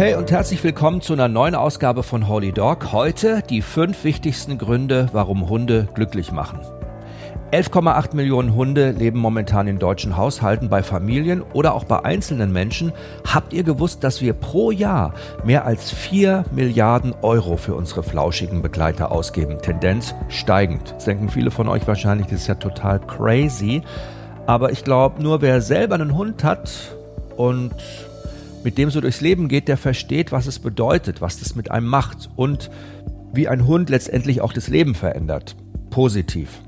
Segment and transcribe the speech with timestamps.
[0.00, 2.90] Hey und herzlich willkommen zu einer neuen Ausgabe von Holy Dog.
[2.90, 6.60] Heute die fünf wichtigsten Gründe, warum Hunde glücklich machen.
[7.52, 12.94] 11,8 Millionen Hunde leben momentan in deutschen Haushalten bei Familien oder auch bei einzelnen Menschen.
[13.26, 15.12] Habt ihr gewusst, dass wir pro Jahr
[15.44, 19.60] mehr als 4 Milliarden Euro für unsere flauschigen Begleiter ausgeben?
[19.60, 20.94] Tendenz steigend.
[20.94, 23.82] Das denken viele von euch wahrscheinlich, das ist ja total crazy.
[24.46, 26.96] Aber ich glaube, nur wer selber einen Hund hat
[27.36, 27.74] und
[28.64, 31.86] mit dem so durchs Leben geht, der versteht, was es bedeutet, was das mit einem
[31.86, 32.70] macht und
[33.32, 35.56] wie ein Hund letztendlich auch das Leben verändert.
[35.90, 36.60] Positiv.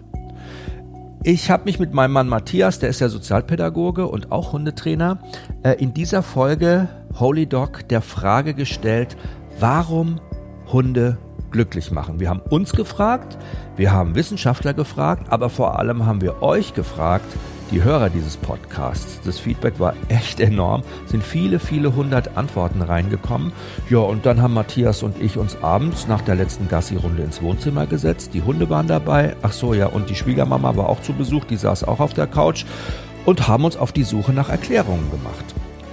[1.25, 5.19] Ich habe mich mit meinem Mann Matthias, der ist ja Sozialpädagoge und auch Hundetrainer,
[5.63, 9.17] äh, in dieser Folge Holy Dog der Frage gestellt,
[9.61, 10.21] warum
[10.73, 11.19] Hunde
[11.53, 12.19] glücklich machen.
[12.19, 13.39] Wir haben uns gefragt,
[13.77, 17.27] wir haben Wissenschaftler gefragt, aber vor allem haben wir euch gefragt,
[17.73, 19.21] die Hörer dieses Podcasts.
[19.25, 20.83] Das Feedback war echt enorm.
[21.07, 23.53] Sind viele, viele hundert Antworten reingekommen.
[23.89, 27.87] Ja, und dann haben Matthias und ich uns abends nach der letzten Gassi-Runde ins Wohnzimmer
[27.87, 28.35] gesetzt.
[28.35, 29.37] Die Hunde waren dabei.
[29.41, 31.45] Ach so, ja, und die Schwiegermama war auch zu Besuch.
[31.45, 32.67] Die saß auch auf der Couch
[33.25, 35.45] und haben uns auf die Suche nach Erklärungen gemacht.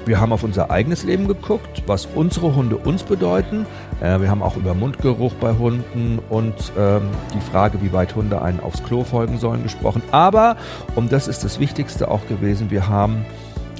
[0.09, 3.67] Wir haben auf unser eigenes Leben geguckt, was unsere Hunde uns bedeuten.
[4.01, 7.03] Äh, wir haben auch über Mundgeruch bei Hunden und ähm,
[7.35, 10.01] die Frage, wie weit Hunde einen aufs Klo folgen sollen, gesprochen.
[10.09, 10.57] Aber,
[10.95, 13.23] und das ist das Wichtigste auch gewesen, wir haben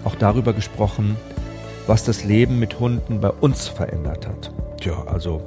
[0.03, 1.17] auch darüber gesprochen,
[1.87, 4.51] was das Leben mit Hunden bei uns verändert hat.
[4.79, 5.41] Tja, also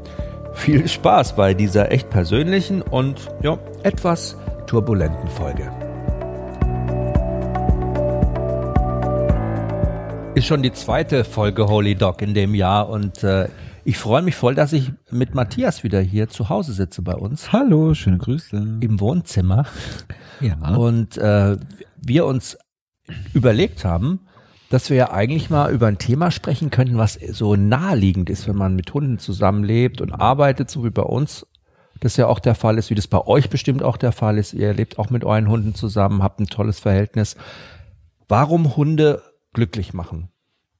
[0.52, 4.36] viel Spaß bei dieser echt persönlichen und ja, etwas
[4.66, 5.70] turbulenten Folge.
[10.34, 13.50] Ist schon die zweite Folge Holy Dog in dem Jahr und äh,
[13.84, 17.52] ich freue mich voll, dass ich mit Matthias wieder hier zu Hause sitze bei uns.
[17.52, 18.56] Hallo, schöne Grüße.
[18.80, 19.66] Im Wohnzimmer.
[20.40, 20.74] Ja.
[20.74, 21.58] Und äh,
[21.98, 22.56] wir uns
[23.34, 24.20] überlegt haben,
[24.70, 28.56] dass wir ja eigentlich mal über ein Thema sprechen könnten, was so naheliegend ist, wenn
[28.56, 31.46] man mit Hunden zusammenlebt und arbeitet, so wie bei uns
[32.00, 34.54] das ja auch der Fall ist, wie das bei euch bestimmt auch der Fall ist.
[34.54, 37.36] Ihr lebt auch mit euren Hunden zusammen, habt ein tolles Verhältnis.
[38.28, 40.28] Warum Hunde glücklich machen.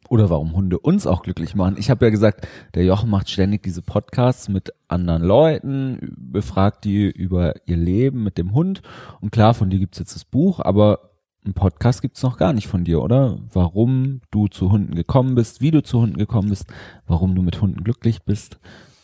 [0.09, 1.77] Oder warum Hunde uns auch glücklich machen.
[1.79, 7.11] Ich habe ja gesagt, der Jochen macht ständig diese Podcasts mit anderen Leuten, befragt die
[7.11, 8.83] über ihr Leben mit dem Hund.
[9.21, 11.13] Und klar, von dir gibt's jetzt das Buch, aber
[11.47, 13.39] ein Podcast gibt's noch gar nicht von dir, oder?
[13.53, 16.67] Warum du zu Hunden gekommen bist, wie du zu Hunden gekommen bist,
[17.07, 18.59] warum du mit Hunden glücklich bist.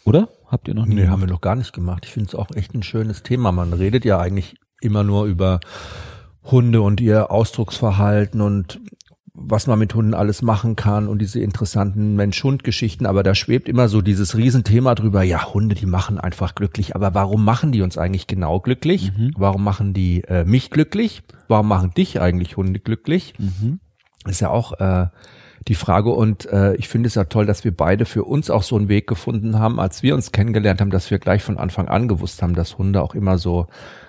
[0.05, 0.29] Oder?
[0.47, 0.95] Habt ihr noch nie?
[0.95, 1.13] Nee, gemacht?
[1.13, 2.05] haben wir noch gar nicht gemacht.
[2.05, 3.51] Ich finde es auch echt ein schönes Thema.
[3.51, 5.61] Man redet ja eigentlich immer nur über
[6.45, 8.81] Hunde und ihr Ausdrucksverhalten und
[9.41, 13.89] was man mit Hunden alles machen kann und diese interessanten Mensch-Hund-Geschichten, aber da schwebt immer
[13.89, 17.97] so dieses Riesenthema drüber, ja, Hunde, die machen einfach glücklich, aber warum machen die uns
[17.97, 19.13] eigentlich genau glücklich?
[19.17, 19.33] Mhm.
[19.37, 21.23] Warum machen die äh, mich glücklich?
[21.47, 23.35] Warum machen dich eigentlich Hunde glücklich?
[23.39, 23.81] Mhm.
[24.27, 25.07] Ist ja auch äh,
[25.69, 28.63] die Frage und äh, ich finde es ja toll, dass wir beide für uns auch
[28.63, 31.89] so einen Weg gefunden haben, als wir uns kennengelernt haben, dass wir gleich von Anfang
[31.89, 33.67] an gewusst haben, dass Hunde auch immer so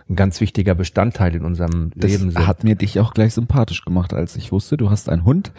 [0.10, 2.48] ein ganz wichtiger Bestandteil in unserem das Leben sind.
[2.48, 5.52] hat mir dich auch gleich sympathisch gemacht, als ich wusste, du hast einen Hund,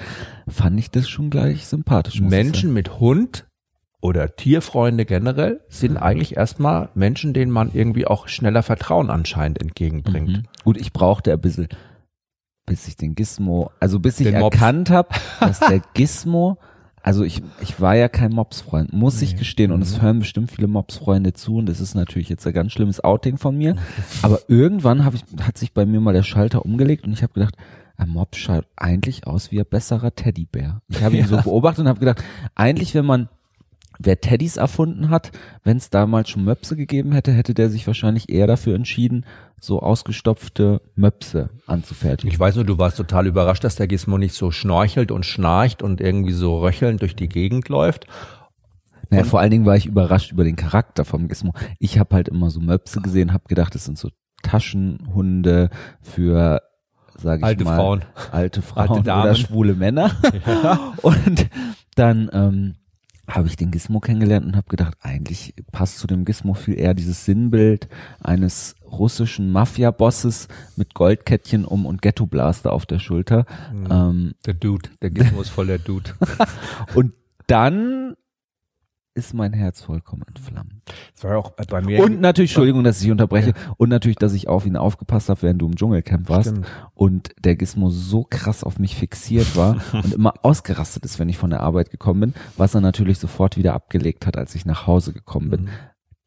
[0.49, 2.21] fand ich das schon gleich sympathisch.
[2.21, 3.47] Menschen mit Hund
[4.00, 10.28] oder Tierfreunde generell sind eigentlich erstmal Menschen, denen man irgendwie auch schneller Vertrauen anscheinend entgegenbringt.
[10.28, 10.43] Mhm.
[10.65, 11.69] Gut, ich brauchte ein bisschen,
[12.67, 16.59] bis ich den Gizmo, also bis ich den erkannt habe, dass der Gizmo
[17.03, 19.25] also ich, ich war ja kein Mobsfreund, muss nee.
[19.25, 19.72] ich gestehen.
[19.72, 20.03] Und es mhm.
[20.03, 23.56] hören bestimmt viele Mobsfreunde zu und das ist natürlich jetzt ein ganz schlimmes Outing von
[23.56, 23.77] mir.
[24.22, 27.33] Aber irgendwann hab ich, hat sich bei mir mal der Schalter umgelegt und ich habe
[27.33, 27.56] gedacht,
[27.97, 30.81] ein Mob schaut eigentlich aus wie ein besserer Teddybär.
[30.88, 31.28] Ich habe ihn ja.
[31.28, 32.22] so beobachtet und habe gedacht,
[32.55, 33.28] eigentlich wenn man
[34.03, 35.31] wer Teddys erfunden hat,
[35.62, 39.27] wenn es damals schon Möpse gegeben hätte, hätte der sich wahrscheinlich eher dafür entschieden,
[39.61, 42.33] so ausgestopfte Möpse anzufertigen.
[42.33, 45.83] Ich weiß nur, du warst total überrascht, dass der Gizmo nicht so schnorchelt und schnarcht
[45.83, 48.06] und irgendwie so röchelnd durch die Gegend läuft.
[49.11, 51.53] Naja, vor allen Dingen war ich überrascht über den Charakter vom Gizmo.
[51.78, 54.09] Ich habe halt immer so Möpse gesehen, habe gedacht, das sind so
[54.43, 55.69] Taschenhunde
[56.00, 56.62] für
[57.17, 58.05] sage ich alte mal Frauen.
[58.31, 60.12] alte Frauen alte oder schwule Männer.
[60.47, 60.94] Ja.
[61.02, 61.49] Und
[61.97, 62.75] dann ähm,
[63.31, 66.94] habe ich den Gizmo kennengelernt und habe gedacht, eigentlich passt zu dem Gizmo viel eher
[66.94, 67.88] dieses Sinnbild
[68.21, 73.47] eines russischen Mafia-Bosses mit Goldkettchen um und Ghetto-Blaster auf der Schulter.
[73.73, 73.88] Mhm.
[73.91, 76.11] Ähm, der Dude, der Gizmo ist voll der Dude.
[76.94, 77.12] und
[77.47, 78.17] dann
[79.20, 80.72] ist mein Herz vollkommen entflammt.
[81.14, 82.02] Das war auch bei mir.
[82.02, 83.75] Und natürlich, Entschuldigung, dass ich unterbreche, ja.
[83.76, 86.67] und natürlich, dass ich auf ihn aufgepasst habe, während du im Dschungelcamp warst Stimmt.
[86.94, 91.38] und der Gizmo so krass auf mich fixiert war und immer ausgerastet ist, wenn ich
[91.38, 94.87] von der Arbeit gekommen bin, was er natürlich sofort wieder abgelegt hat, als ich nach
[94.87, 95.62] Hause gekommen bin.
[95.62, 95.69] Mhm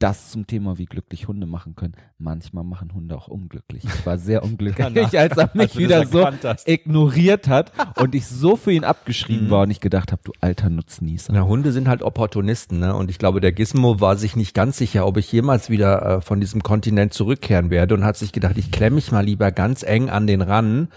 [0.04, 1.94] das zum Thema, wie glücklich Hunde machen können.
[2.18, 3.86] Manchmal machen Hunde auch unglücklich.
[3.86, 4.86] Ich war sehr unglücklich,
[5.18, 6.68] als er mich wieder so hast.
[6.68, 9.52] ignoriert hat und ich so für ihn abgeschrieben mhm.
[9.52, 11.32] war und ich gedacht habe, du alter Nutznießer.
[11.32, 12.94] Na, Hunde sind halt Opportunisten, ne?
[12.94, 16.22] Und ich glaube, der Gizmo war sich nicht ganz sicher, ob ich jemals wieder äh,
[16.22, 19.84] von diesem Kontinent zurückkehren werde und hat sich gedacht, ich klemme mich mal lieber ganz
[19.84, 20.90] eng an den ran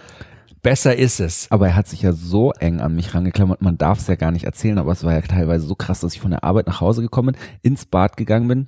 [0.63, 1.47] besser ist es.
[1.53, 4.33] Aber er hat sich ja so eng an mich rangeklammert, man darf es ja gar
[4.33, 6.81] nicht erzählen, aber es war ja teilweise so krass, dass ich von der Arbeit nach
[6.81, 8.67] Hause gekommen bin, ins Bad gegangen bin,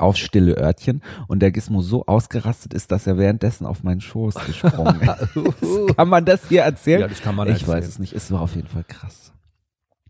[0.00, 4.34] auf stille Örtchen und der Gizmo so ausgerastet ist, dass er währenddessen auf meinen Schoß
[4.46, 5.96] gesprungen ist.
[5.96, 7.00] kann man das hier erzählen?
[7.02, 7.78] Ja, das kann man Ich erzählen.
[7.78, 8.12] weiß es nicht.
[8.12, 9.32] Es war auf jeden Fall krass.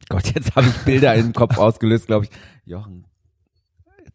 [0.08, 2.31] Gott, jetzt habe ich Bilder im Kopf ausgelöst, glaube ich.
[2.64, 3.05] Jochen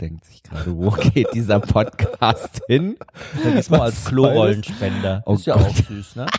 [0.01, 2.97] denkt sich gerade, wo geht dieser Podcast hin?
[3.43, 5.23] Der Gizmo als Klorollenspender.
[5.25, 5.67] Oh ist ja Gott.
[5.67, 6.25] auch süß, ne?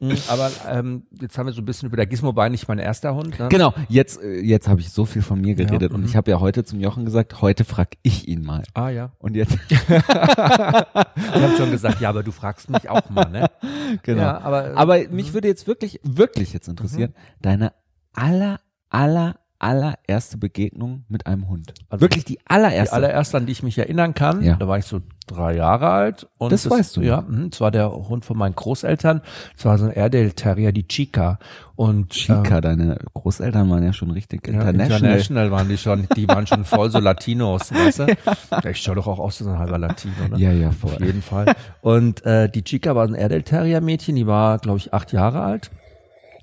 [0.00, 2.78] Mhm, aber ähm, jetzt haben wir so ein bisschen über der Gizmo war nicht mein
[2.78, 3.38] erster Hund.
[3.38, 3.48] Ne?
[3.48, 6.30] Genau, jetzt äh, jetzt habe ich so viel von mir geredet ja, und ich habe
[6.30, 8.62] ja heute zum Jochen gesagt, heute frag ich ihn mal.
[8.74, 9.12] Ah ja.
[9.18, 13.50] Und jetzt Ich habe schon gesagt, ja, aber du fragst mich auch mal, ne?
[14.02, 14.22] Genau.
[14.22, 17.42] Ja, aber aber äh, mich würde jetzt wirklich wirklich jetzt interessieren, mhm.
[17.42, 17.72] deine
[18.12, 18.60] aller
[18.90, 21.74] aller allererste Begegnung mit einem Hund?
[21.88, 22.94] Also Wirklich die allererste?
[22.94, 24.42] Die allererste, an die ich mich erinnern kann.
[24.42, 24.56] Ja.
[24.56, 26.28] Da war ich so drei Jahre alt.
[26.38, 27.02] Und das, das weißt du.
[27.02, 29.20] Ja, mh, das war der Hund von meinen Großeltern.
[29.54, 31.38] Das war so ein Airedale Terrier, die Chica.
[31.76, 34.96] Und Chica, ähm, deine Großeltern waren ja schon richtig ja, international.
[34.96, 36.08] International waren die schon.
[36.16, 38.06] Die waren schon voll so Latinos, weißt du?
[38.50, 38.70] Ja.
[38.70, 40.38] Ich schaue doch auch aus wie so ein halber Latino, ne?
[40.38, 40.94] Ja, ja, voll.
[40.94, 41.54] Auf jeden Fall.
[41.80, 44.16] Und äh, die Chica war ein Airedale Terrier Mädchen.
[44.16, 45.70] Die war, glaube ich, acht Jahre alt.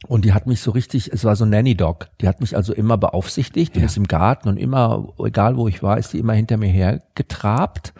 [0.07, 2.07] Und die hat mich so richtig, es war so ein Nanny Dog.
[2.21, 3.85] Die hat mich also immer beaufsichtigt, die ja.
[3.85, 7.93] ist im Garten und immer, egal wo ich war, ist die immer hinter mir hergetrabt.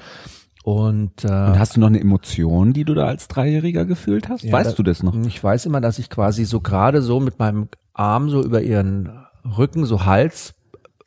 [0.63, 4.43] Und, äh, und hast du noch eine Emotion, die du da als Dreijähriger gefühlt hast?
[4.43, 5.15] Ja, weißt da, du das noch?
[5.25, 9.25] Ich weiß immer, dass ich quasi so gerade so mit meinem Arm so über ihren
[9.45, 10.55] Rücken, so Hals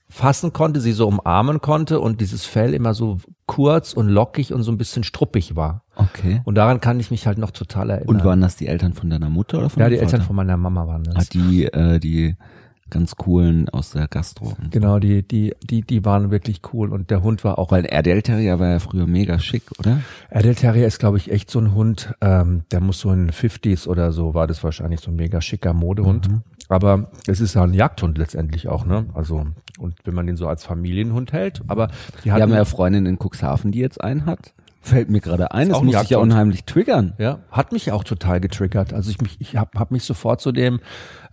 [0.08, 4.62] fassen konnte, sie so umarmen konnte und dieses Fell immer so kurz und lockig und
[4.62, 5.82] so ein bisschen struppig war.
[5.98, 6.40] Okay.
[6.44, 8.08] Und daran kann ich mich halt noch total erinnern.
[8.08, 10.06] Und waren das die Eltern von deiner Mutter oder von Ja, die Vater?
[10.06, 11.16] Eltern von meiner Mama waren das.
[11.16, 12.36] Ah, die, äh, die
[12.90, 14.56] ganz coolen aus der Gastro.
[14.70, 17.70] Genau, die, die, die, die waren wirklich cool und der Hund war auch.
[17.70, 20.00] Weil Erdel Terrier war ja früher mega schick, oder?
[20.30, 23.32] Erdel Terrier ist, glaube ich, echt so ein Hund, ähm, der muss so in den
[23.32, 26.30] 50s oder so, war das wahrscheinlich so ein mega schicker Modehund.
[26.30, 26.42] Mhm.
[26.68, 29.06] Aber es ist ja ein Jagdhund letztendlich auch, ne?
[29.14, 29.46] Also,
[29.78, 31.88] und wenn man den so als Familienhund hält, aber
[32.24, 34.52] die hatten, Wir haben ja Freundin in Cuxhaven, die jetzt einen hat.
[34.80, 37.14] Fällt mir gerade ein, das muss ich ja unheimlich triggern.
[37.18, 38.92] Ja, hat mich auch total getriggert.
[38.92, 40.80] Also ich mich, ich habe hab mich sofort zu dem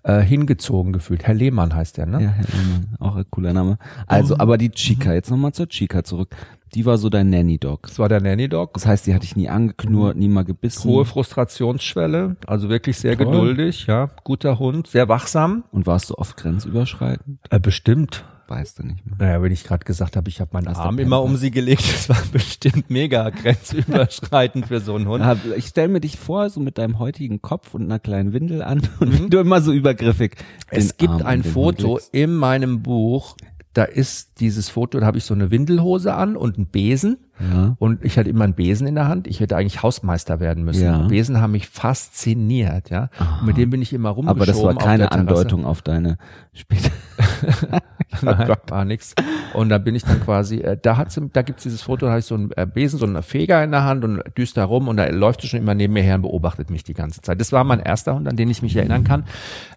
[0.04, 1.24] äh, hingezogen gefühlt.
[1.24, 2.22] Herr Lehmann heißt der, ne?
[2.22, 3.78] Ja, Herr Lehmann, auch ein cooler Name.
[4.08, 4.40] Also, oh.
[4.40, 6.36] aber die Chica, jetzt nochmal zur Chica zurück.
[6.74, 7.84] Die war so dein Nanny-Dog.
[7.84, 8.74] Das war der Nanny-Dog.
[8.74, 10.90] Das heißt, die hatte ich nie angeknurrt, nie mal gebissen.
[10.90, 13.28] Hohe Frustrationsschwelle, also wirklich sehr Toll.
[13.28, 14.10] geduldig, ja.
[14.24, 15.64] Guter Hund, sehr wachsam.
[15.72, 17.40] Und warst du oft grenzüberschreitend?
[17.50, 19.16] Äh, bestimmt weißt du nicht mehr.
[19.18, 22.10] Naja, wenn ich gerade gesagt habe, ich habe meinen Arm immer um sie gelegt, das
[22.10, 25.24] war bestimmt mega grenzüberschreitend für so einen Hund.
[25.56, 28.82] Ich stell mir dich vor, so mit deinem heutigen Kopf und einer kleinen Windel an
[29.00, 29.30] und mhm.
[29.30, 30.36] du immer so übergriffig.
[30.70, 33.36] Es gibt Arm ein Foto in meinem Buch,
[33.76, 37.18] da ist dieses Foto, da habe ich so eine Windelhose an und einen Besen.
[37.42, 37.76] Ja.
[37.78, 39.28] Und ich hatte immer einen Besen in der Hand.
[39.28, 40.86] Ich hätte eigentlich Hausmeister werden müssen.
[40.86, 41.00] Ja.
[41.08, 43.10] Besen haben mich fasziniert, ja.
[43.42, 44.42] Und mit dem bin ich immer rumgeschoben.
[44.42, 46.18] Aber das war keine Andeutung auf deine
[46.54, 46.90] später.
[48.22, 49.14] Nein, oh war nix.
[49.54, 52.20] Und da bin ich dann quasi, äh, da hat's, da gibt's dieses Foto, da habe
[52.20, 54.96] ich so einen äh, Besen, so einen Feger in der Hand und düster rum und
[54.96, 57.42] da läuft er schon immer neben mir her und beobachtet mich die ganze Zeit.
[57.42, 59.26] Das war mein erster Hund, an den ich mich erinnern kann.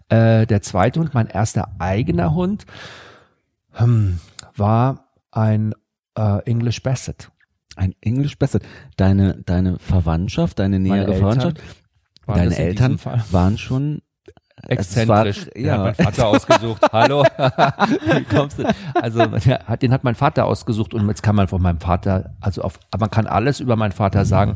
[0.07, 2.65] Äh, der zweite Hund, mein erster eigener Hund
[3.79, 4.19] hm,
[4.55, 5.73] war ein
[6.17, 7.31] äh, English Basset.
[7.75, 8.63] Ein English Basset.
[8.97, 11.61] Deine, deine Verwandtschaft, deine nähere Verwandtschaft,
[12.27, 12.99] deine Eltern
[13.31, 14.01] waren schon
[14.63, 15.47] äh, exzentrisch.
[15.47, 15.71] War, ja.
[15.73, 16.81] Hat mein Vater ausgesucht.
[16.91, 17.23] Hallo.
[17.37, 18.67] Wie kommst du?
[18.95, 22.79] Also den hat mein Vater ausgesucht und jetzt kann man von meinem Vater, also auf,
[22.97, 24.55] man kann alles über meinen Vater sagen,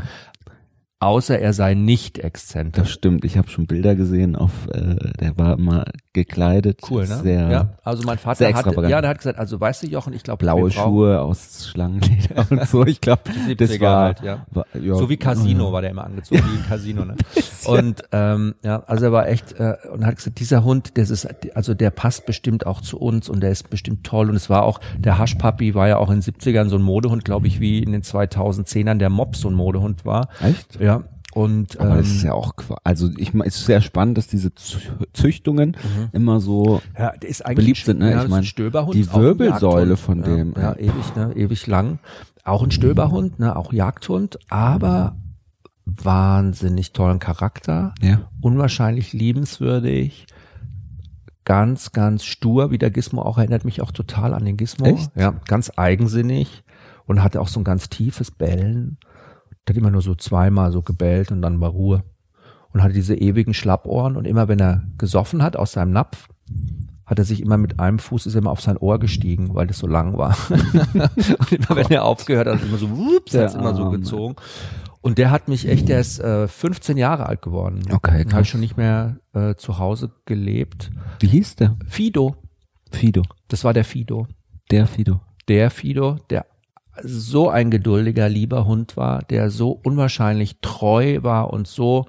[1.06, 2.84] außer er sei nicht exzentrisch.
[2.84, 6.82] Das stimmt, ich habe schon Bilder gesehen auf, äh, der war immer gekleidet.
[6.90, 7.20] Cool, ne?
[7.22, 10.24] Sehr, ja, also mein Vater hat, ja, der hat gesagt, also weißt du Jochen, ich
[10.24, 13.22] glaube blaue Schuhe aus Schlangenleder und so, ich glaube,
[13.58, 14.46] das war, halt, ja.
[14.52, 14.96] war ja.
[14.96, 17.16] so wie Casino war der immer angezogen, wie ein Casino, ne?
[17.66, 21.28] Und ähm, ja, also er war echt äh, und hat gesagt, dieser Hund, das ist
[21.56, 24.64] also der passt bestimmt auch zu uns und der ist bestimmt toll und es war
[24.64, 27.80] auch der Haschpapi war ja auch in den 70ern so ein Modehund, glaube ich, wie
[27.80, 30.30] in den 2010ern der Mops so ein Modehund war.
[30.42, 30.80] Echt?
[30.80, 30.93] Ja,
[31.36, 34.28] und, Aber ähm, das ist ja auch, also ich meine, es ist sehr spannend, dass
[34.28, 34.52] diese
[35.14, 36.10] Züchtungen mhm.
[36.12, 38.00] immer so ja, ist beliebt sind.
[38.00, 38.12] Ne?
[38.12, 40.54] Ja, ich meine, die Wirbelsäule von ja, dem.
[40.56, 41.34] Ja, ewig, ne?
[41.36, 41.98] ewig lang.
[42.44, 43.56] Auch ein Stöberhund, ne?
[43.56, 45.16] auch Jagdhund, aber
[45.86, 47.96] wahnsinnig tollen Charakter.
[48.00, 48.30] Ja.
[48.40, 50.28] Unwahrscheinlich liebenswürdig.
[51.46, 54.86] Ganz, ganz stur, wie der Gizmo auch erinnert mich auch total an den Gizmo.
[54.86, 55.12] Echt?
[55.16, 56.64] Ja, ganz eigensinnig
[57.06, 58.98] und hatte auch so ein ganz tiefes Bellen.
[59.68, 62.04] Der hat immer nur so zweimal so gebellt und dann war Ruhe.
[62.72, 66.28] Und hatte diese ewigen Schlappohren und immer wenn er gesoffen hat aus seinem Napf,
[67.06, 69.78] hat er sich immer mit einem Fuß ist immer auf sein Ohr gestiegen, weil das
[69.78, 70.36] so lang war.
[70.50, 74.36] und immer wenn er aufgehört hat, immer so, wups, hat es immer so gezogen.
[75.02, 77.82] Und der hat mich echt, der ist äh, 15 Jahre alt geworden.
[77.92, 80.92] Okay, Habe ich schon nicht mehr äh, zu Hause gelebt.
[81.20, 81.76] Wie hieß der?
[81.88, 82.38] Fido.
[82.90, 83.24] Fido.
[83.50, 84.28] Das war der Fido.
[84.72, 85.20] Der Fido.
[85.50, 86.46] Der Fido, der
[87.02, 92.06] so ein geduldiger, lieber Hund war, der so unwahrscheinlich treu war und so,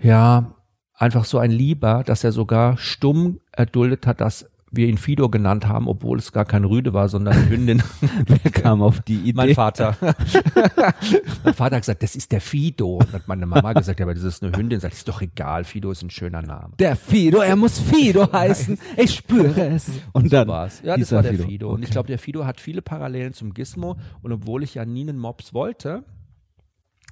[0.00, 0.54] ja,
[0.94, 5.66] einfach so ein Lieber, dass er sogar stumm erduldet hat, dass wir ihn Fido genannt
[5.66, 7.82] haben, obwohl es gar kein Rüde war, sondern eine Hündin.
[8.26, 9.32] Wer kam auf die Idee?
[9.34, 9.96] Mein Vater.
[11.44, 12.96] mein Vater hat gesagt, das ist der Fido.
[12.96, 14.80] Und hat meine Mama gesagt, ja, aber das ist eine Hündin.
[14.80, 16.74] Sagt, ist doch egal, Fido ist ein schöner Name.
[16.78, 18.78] Der Fido, er muss Fido heißen.
[18.96, 19.90] Ich spüre es.
[20.12, 20.82] Und dann war's.
[20.82, 21.44] Ja, das war der Fido.
[21.44, 21.68] Fido.
[21.68, 21.84] Und okay.
[21.84, 23.96] ich glaube, der Fido hat viele Parallelen zum Gizmo.
[24.22, 26.04] Und obwohl ich ja nie einen Mops wollte,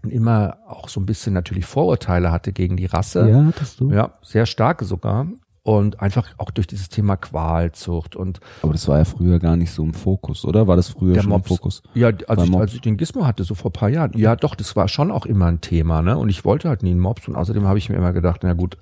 [0.03, 3.29] und immer auch so ein bisschen natürlich Vorurteile hatte gegen die Rasse.
[3.29, 3.91] Ja, hattest du.
[3.91, 5.29] Ja, sehr starke sogar.
[5.65, 8.41] Und einfach auch durch dieses Thema Qualzucht und.
[8.63, 10.67] Aber das war ja früher gar nicht so im Fokus, oder?
[10.67, 11.83] War das früher schon Mops, im Fokus?
[11.95, 14.11] Ja, als ich, als ich den Gizmo hatte, so vor paar Jahren.
[14.17, 16.19] Ja, doch, das war schon auch immer ein Thema, ne?
[16.19, 17.29] Und ich wollte halt nie einen Mops.
[17.29, 18.77] Und außerdem habe ich mir immer gedacht, na gut,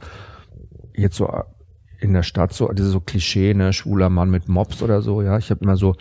[0.95, 1.31] jetzt so
[1.99, 5.37] in der Stadt so, dieses so Klischee, ne, schwuler Mann mit Mops oder so, ja.
[5.37, 5.97] Ich habe immer so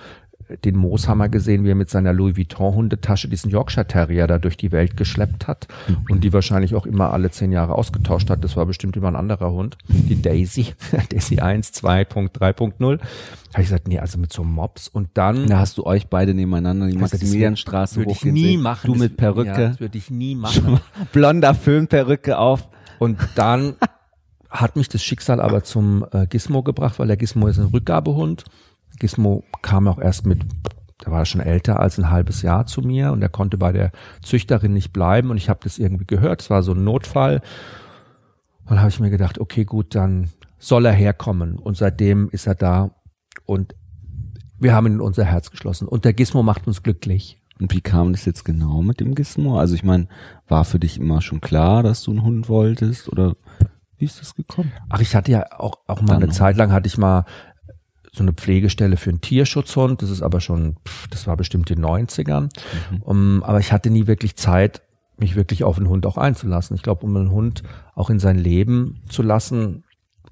[0.64, 4.58] den Mooshammer gesehen, wie er mit seiner Louis Vuitton Hundetasche diesen Yorkshire Terrier da durch
[4.58, 5.98] die Welt geschleppt hat mhm.
[6.10, 8.44] und die wahrscheinlich auch immer alle zehn Jahre ausgetauscht hat.
[8.44, 9.78] Das war bestimmt immer ein anderer Hund.
[9.88, 10.74] Die Daisy,
[11.10, 13.00] Daisy 1, 2.3.0 Habe
[13.52, 15.48] ich gesagt, nee, also mit so Mops und dann.
[15.48, 18.88] Da hast du euch beide nebeneinander die Maximilianstraße Würde ich nie machen.
[18.88, 19.50] Du mit Perücke.
[19.50, 20.80] Ja, das würde ich nie machen.
[21.12, 22.68] Blonder Föhnperücke auf.
[22.98, 23.76] Und dann
[24.50, 28.46] hat mich das Schicksal aber zum äh, Gizmo gebracht, weil der Gizmo ist ein Rückgabehund
[29.00, 30.46] Gizmo kam auch erst mit,
[31.04, 33.92] der war schon älter als ein halbes Jahr zu mir und er konnte bei der
[34.22, 36.42] Züchterin nicht bleiben und ich habe das irgendwie gehört.
[36.42, 37.42] Es war so ein Notfall.
[38.66, 40.30] Und dann habe ich mir gedacht, okay, gut, dann
[40.60, 41.58] soll er herkommen.
[41.58, 42.92] Und seitdem ist er da
[43.46, 43.74] und
[44.60, 45.88] wir haben ihn in unser Herz geschlossen.
[45.88, 47.42] Und der Gizmo macht uns glücklich.
[47.60, 49.60] Und wie kam das jetzt genau mit dem Gizmo?
[49.60, 50.08] Also ich meine,
[50.48, 53.36] war für dich immer schon klar, dass du einen Hund wolltest oder
[53.98, 54.72] wie ist das gekommen?
[54.88, 57.26] Ach, ich hatte ja auch, auch mal eine Zeit lang hatte ich mal
[58.12, 60.02] so eine Pflegestelle für einen Tierschutzhund.
[60.02, 60.78] Das ist aber schon,
[61.10, 62.50] das war bestimmt in den 90ern.
[62.92, 63.02] Mhm.
[63.02, 64.82] Um, aber ich hatte nie wirklich Zeit,
[65.18, 66.76] mich wirklich auf einen Hund auch einzulassen.
[66.76, 67.64] Ich glaube, um einen Hund
[67.96, 69.84] auch in sein Leben zu lassen,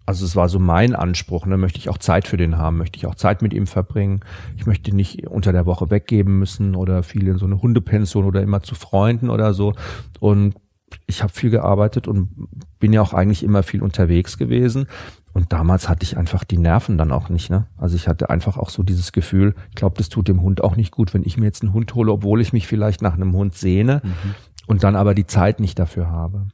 [0.06, 2.98] also es war so mein Anspruch, ne, möchte ich auch Zeit für den haben, möchte
[2.98, 4.22] ich auch Zeit mit ihm verbringen.
[4.56, 8.42] Ich möchte nicht unter der Woche weggeben müssen oder viel in so eine Hundepension oder
[8.42, 9.74] immer zu Freunden oder so.
[10.22, 10.56] Und
[11.08, 12.30] ich habe viel gearbeitet und
[12.80, 14.88] bin ja auch eigentlich immer viel unterwegs gewesen.
[15.38, 17.52] Und damals hatte ich einfach die Nerven dann auch nicht.
[17.52, 17.68] Ne?
[17.78, 20.76] Also ich hatte einfach auch so dieses Gefühl, ich glaube, das tut dem Hund auch
[20.76, 23.36] nicht gut, wenn ich mir jetzt einen Hund hole, obwohl ich mich vielleicht nach einem
[23.36, 24.34] Hund sehne mhm.
[24.66, 26.48] und dann aber die Zeit nicht dafür habe.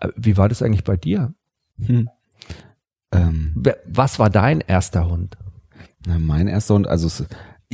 [0.00, 1.32] Äh, wie war das eigentlich bei dir?
[1.78, 2.08] Hm.
[3.12, 5.38] Ähm, Was war dein erster Hund?
[6.04, 7.24] Na, mein erster Hund, also es,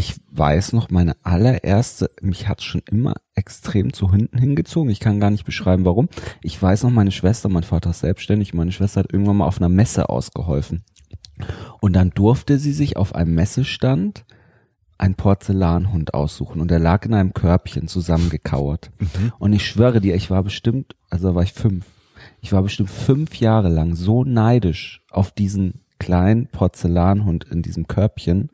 [0.01, 4.89] ich weiß noch, meine allererste, mich hat schon immer extrem zu Hunden hingezogen.
[4.89, 6.09] Ich kann gar nicht beschreiben, warum.
[6.43, 9.59] Ich weiß noch, meine Schwester, mein Vater ist selbstständig, meine Schwester hat irgendwann mal auf
[9.59, 10.85] einer Messe ausgeholfen.
[11.83, 14.25] Und dann durfte sie sich auf einem Messestand
[14.97, 18.91] einen Porzellanhund aussuchen und er lag in einem Körbchen zusammengekauert.
[19.01, 19.33] Mhm.
[19.39, 21.85] Und ich schwöre dir, ich war bestimmt, also da war ich fünf,
[22.41, 28.49] ich war bestimmt fünf Jahre lang so neidisch auf diesen kleinen Porzellanhund in diesem Körbchen,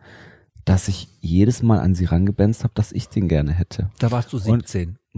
[0.67, 3.89] dass ich jedes Mal an sie rangebenzt habe, dass ich den gerne hätte.
[4.01, 4.99] Da warst du 17.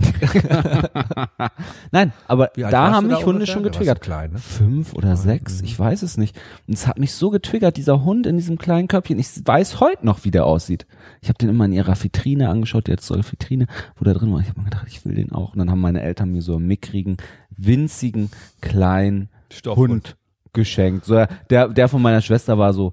[1.90, 4.02] Nein, aber da haben mich Hunde schon getriggert.
[4.02, 4.38] Klein, ne?
[4.38, 6.38] Fünf oder sechs, ich weiß es nicht.
[6.69, 9.19] Und es hat mich so getriggert, dieser Hund in diesem kleinen Körbchen.
[9.19, 10.87] Ich weiß heute noch, wie der aussieht.
[11.23, 14.31] Ich habe den immer in ihrer Vitrine angeschaut, jetzt so eine Vitrine, wo der drin
[14.33, 14.40] war.
[14.40, 15.55] Ich habe mir gedacht, ich will den auch.
[15.55, 17.17] Und dann haben meine Eltern mir so einen mickrigen,
[17.57, 19.90] winzigen, kleinen Stoffhund.
[19.90, 20.17] Hund
[20.52, 21.07] geschenkt.
[21.07, 22.93] So, der, der von meiner Schwester war so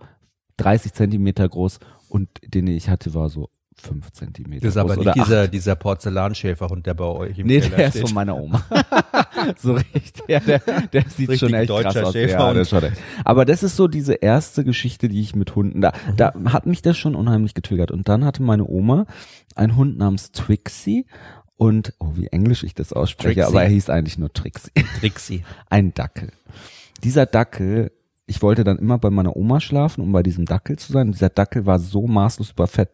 [0.58, 1.80] 30 Zentimeter groß
[2.16, 4.62] und den ich hatte, war so fünf Zentimeter.
[4.62, 8.04] Das ist aber nicht dieser, dieser Porzellanschäferhund, der bei euch im Nee, Keller der steht.
[8.04, 8.64] ist von meiner Oma.
[9.58, 10.24] so richtig.
[10.30, 12.14] Ja, der, der sieht richtig schon echt krass aus.
[12.14, 13.02] Ja, der schon echt.
[13.26, 16.16] Aber das ist so diese erste Geschichte, die ich mit Hunden, da, mhm.
[16.16, 17.92] da hat mich das schon unheimlich getriggert.
[17.92, 19.08] Und dann hatte meine Oma
[19.56, 21.08] einen Hund namens Trixie
[21.58, 23.52] und, oh, wie englisch ich das ausspreche, Trixie.
[23.52, 24.72] aber er hieß eigentlich nur Trixie.
[25.02, 25.44] Trixie.
[25.70, 26.32] Ein Dackel.
[27.04, 27.92] Dieser Dackel
[28.28, 31.12] ich wollte dann immer bei meiner Oma schlafen, um bei diesem Dackel zu sein.
[31.12, 32.90] Dieser Dackel war so maßlos überfett,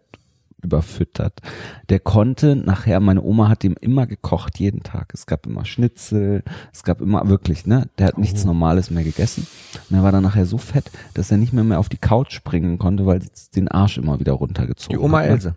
[0.62, 1.42] überfüttert.
[1.90, 5.14] Der konnte nachher, meine Oma hat ihm immer gekocht, jeden Tag.
[5.14, 7.90] Es gab immer Schnitzel, es gab immer wirklich, ne?
[7.98, 8.22] Der hat oh.
[8.22, 9.48] nichts Normales mehr gegessen.
[9.90, 12.34] Und er war dann nachher so fett, dass er nicht mehr mehr auf die Couch
[12.34, 15.02] springen konnte, weil es den Arsch immer wieder runtergezogen hat.
[15.02, 15.32] Die Oma hat, ne?
[15.32, 15.56] Else.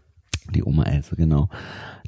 [0.50, 1.48] Die Oma Else, genau.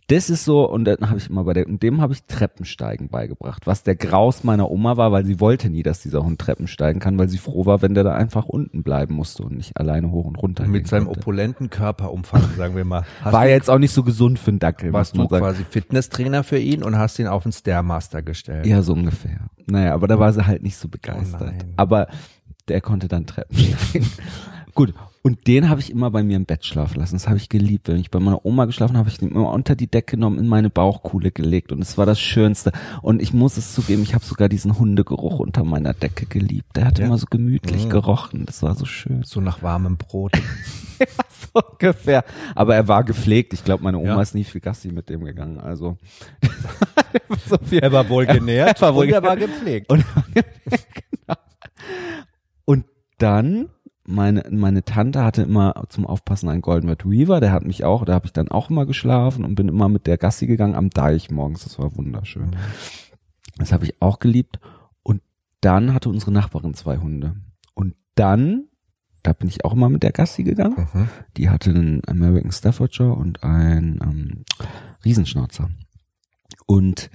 [0.08, 3.08] Das ist so, und dann habe ich immer bei der, und dem habe ich Treppensteigen
[3.08, 6.68] beigebracht, was der Graus meiner Oma war, weil sie wollte nie, dass dieser Hund Treppen
[6.68, 9.76] steigen kann, weil sie froh war, wenn der da einfach unten bleiben musste und nicht
[9.76, 10.64] alleine hoch und runter.
[10.68, 11.20] Mit seinem konnte.
[11.20, 13.04] opulenten Körperumfang, sagen wir mal.
[13.24, 14.92] war jetzt auch nicht so gesund für einen Dackel.
[14.92, 18.64] Warst du quasi Fitnesstrainer für ihn und hast ihn auf den Stairmaster gestellt?
[18.64, 19.50] Ja, so ungefähr.
[19.66, 21.52] Naja, aber da war sie halt nicht so begeistert.
[21.58, 22.06] Oh aber
[22.68, 23.56] der konnte dann Treppen.
[24.74, 24.94] Gut,
[25.26, 27.16] und den habe ich immer bei mir im Bett schlafen lassen.
[27.16, 27.88] Das habe ich geliebt.
[27.88, 30.38] Wenn ich bei meiner Oma geschlafen habe, habe ich den immer unter die Decke genommen,
[30.38, 31.72] in meine Bauchkuhle gelegt.
[31.72, 32.70] Und es war das Schönste.
[33.02, 36.76] Und ich muss es zugeben, ich habe sogar diesen Hundegeruch unter meiner Decke geliebt.
[36.76, 37.06] Der hat ja.
[37.06, 37.90] immer so gemütlich mhm.
[37.90, 38.46] gerochen.
[38.46, 39.24] Das war so schön.
[39.24, 40.36] So nach warmem Brot.
[41.00, 41.06] ja,
[41.52, 42.24] so ungefähr.
[42.54, 43.52] Aber er war gepflegt.
[43.52, 44.22] Ich glaube, meine Oma ja.
[44.22, 45.58] ist nie viel Gassi mit dem gegangen.
[45.58, 45.96] Also
[47.48, 47.58] so.
[47.72, 49.90] Er war wohl genährt er war wohl und er war gepflegt.
[49.90, 50.04] Und,
[50.34, 51.38] genau.
[52.64, 52.84] und
[53.18, 53.70] dann
[54.06, 58.14] meine, meine Tante hatte immer zum Aufpassen einen Golden Retriever, der hat mich auch, da
[58.14, 61.30] habe ich dann auch immer geschlafen und bin immer mit der Gassi gegangen am Deich
[61.30, 62.56] morgens, das war wunderschön.
[63.58, 64.60] Das habe ich auch geliebt.
[65.02, 65.22] Und
[65.60, 67.36] dann hatte unsere Nachbarin zwei Hunde.
[67.74, 68.64] Und dann,
[69.22, 70.88] da bin ich auch immer mit der Gassi gegangen.
[70.92, 71.08] Mhm.
[71.36, 74.44] Die hatte einen American Staffordshire und einen ähm,
[75.04, 75.70] Riesenschnauzer.
[76.66, 77.10] Und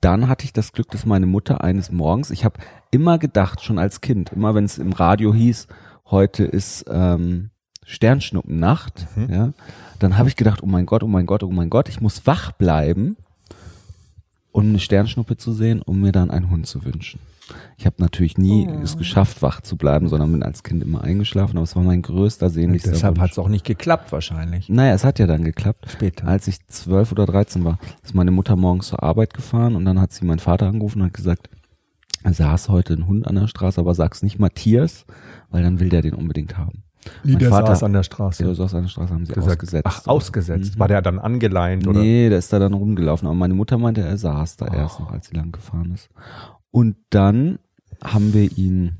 [0.00, 3.78] dann hatte ich das Glück, dass meine Mutter eines Morgens, ich habe immer gedacht, schon
[3.78, 5.66] als Kind, immer wenn es im Radio hieß,
[6.10, 7.50] heute ist ähm,
[7.84, 9.32] Sternschnuppennacht, mhm.
[9.32, 9.52] ja,
[9.98, 12.26] dann habe ich gedacht, oh mein Gott, oh mein Gott, oh mein Gott, ich muss
[12.26, 13.16] wach bleiben,
[14.50, 17.20] um eine Sternschnuppe zu sehen, um mir dann einen Hund zu wünschen.
[17.76, 18.80] Ich habe natürlich nie oh.
[18.82, 22.02] es geschafft, wach zu bleiben, sondern bin als Kind immer eingeschlafen, aber es war mein
[22.02, 24.68] größter sehnlichster Und Deshalb hat es auch nicht geklappt wahrscheinlich.
[24.68, 25.86] Naja, es hat ja dann geklappt.
[25.90, 26.26] Später.
[26.26, 30.00] Als ich zwölf oder dreizehn war, ist meine Mutter morgens zur Arbeit gefahren und dann
[30.00, 31.48] hat sie meinen Vater angerufen und hat gesagt,
[32.24, 35.06] saß heute ein Hund an der Straße, aber sag's nicht Matthias,
[35.50, 36.84] weil dann will der den unbedingt haben.
[37.24, 38.44] Wie, der Vater, saß an der Straße?
[38.44, 39.86] Der saß an der Straße, haben sie gesagt, ausgesetzt.
[39.86, 40.74] Ach, ausgesetzt.
[40.74, 40.80] Mhm.
[40.80, 42.00] War der dann angeleint, oder?
[42.00, 43.26] Nee, der ist da dann rumgelaufen.
[43.26, 44.74] Aber meine Mutter meinte, er saß da oh.
[44.74, 46.10] erst noch, als sie lang gefahren ist.
[46.70, 47.58] Und dann
[48.02, 48.96] haben wir ihn,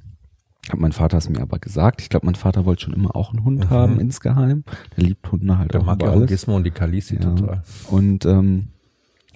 [0.69, 2.01] hat mein Vater es mir aber gesagt.
[2.01, 3.71] Ich glaube, mein Vater wollte schon immer auch einen Hund mhm.
[3.71, 4.65] haben, insgeheim.
[4.97, 5.85] Der liebt Hunde halt der auch.
[5.85, 7.21] Der mag ja auch Gizmo und die Kalisi ja.
[7.21, 7.63] total.
[7.89, 8.69] Und ähm,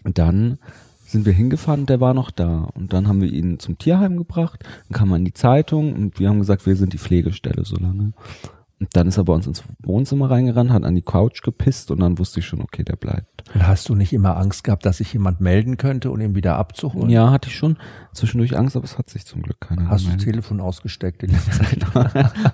[0.04, 0.58] dann
[1.06, 2.68] sind wir hingefahren und der war noch da.
[2.74, 6.18] Und dann haben wir ihn zum Tierheim gebracht, dann kam er in die Zeitung und
[6.18, 8.12] wir haben gesagt, wir sind die Pflegestelle so lange.
[8.78, 12.00] Und dann ist er bei uns ins Wohnzimmer reingerannt, hat an die Couch gepisst und
[12.00, 13.44] dann wusste ich schon, okay, der bleibt.
[13.54, 16.56] Und hast du nicht immer Angst gehabt, dass sich jemand melden könnte und ihn wieder
[16.56, 17.08] abzuholen?
[17.08, 17.78] Ja, hatte ich schon
[18.12, 21.30] zwischendurch Angst, aber es hat sich zum Glück keiner Hast du das Telefon ausgesteckt in
[21.30, 21.86] der Zeit?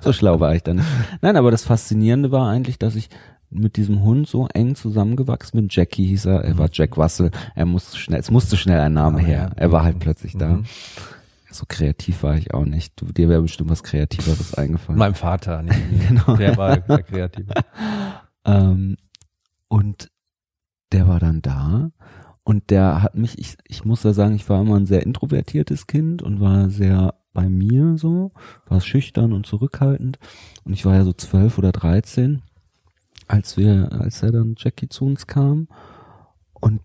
[0.01, 0.89] so schlau war ich dann nicht.
[1.23, 3.09] Nein, aber das Faszinierende war eigentlich, dass ich
[3.53, 7.67] mit diesem Hund so eng zusammengewachsen mit Jackie hieß er, er war Jack Russell, er
[7.67, 10.49] musste schnell, es musste schnell ein Name oh, her, er war halt plötzlich da.
[10.49, 10.65] Mhm.
[11.51, 12.95] So kreativ war ich auch nicht.
[12.97, 14.99] Du, dir wäre bestimmt was Kreativeres eingefallen.
[14.99, 16.37] Meinem Vater, nicht genau.
[16.37, 17.53] Der war der Kreative.
[18.47, 18.97] ähm,
[19.69, 20.09] und
[20.93, 21.91] der war dann da
[22.45, 25.87] und der hat mich, ich, ich muss da sagen, ich war immer ein sehr introvertiertes
[25.87, 28.33] Kind und war sehr bei mir so,
[28.67, 30.19] war schüchtern und zurückhaltend
[30.65, 32.43] und ich war ja so zwölf oder dreizehn
[33.29, 35.69] als wir, als er dann Jackie zu uns kam.
[36.55, 36.81] Und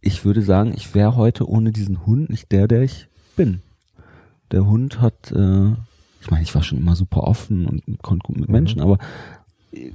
[0.00, 3.60] ich würde sagen, ich wäre heute ohne diesen Hund nicht der, der ich bin.
[4.50, 5.72] Der Hund hat, äh,
[6.20, 8.52] ich meine, ich war schon immer super offen und konnte gut mit mhm.
[8.52, 8.98] Menschen, aber
[9.72, 9.92] äh,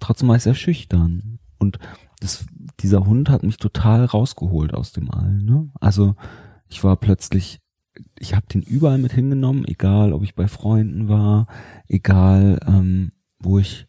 [0.00, 1.38] trotzdem war ich sehr schüchtern.
[1.58, 1.78] Und
[2.20, 2.46] das,
[2.80, 5.42] dieser Hund hat mich total rausgeholt aus dem All.
[5.42, 5.70] Ne?
[5.80, 6.14] Also
[6.68, 7.60] ich war plötzlich,
[8.18, 11.46] ich habe den überall mit hingenommen, egal ob ich bei Freunden war,
[11.88, 13.86] egal ähm, wo ich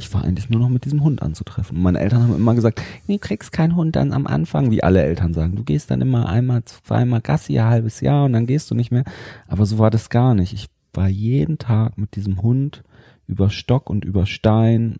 [0.00, 1.76] ich war eigentlich nur noch mit diesem Hund anzutreffen.
[1.76, 5.02] Und meine Eltern haben immer gesagt, du kriegst keinen Hund dann am Anfang, wie alle
[5.02, 5.56] Eltern sagen.
[5.56, 8.90] Du gehst dann immer einmal, zweimal Gassi, ein halbes Jahr und dann gehst du nicht
[8.90, 9.04] mehr.
[9.46, 10.54] Aber so war das gar nicht.
[10.54, 12.82] Ich war jeden Tag mit diesem Hund
[13.26, 14.96] über Stock und über Stein.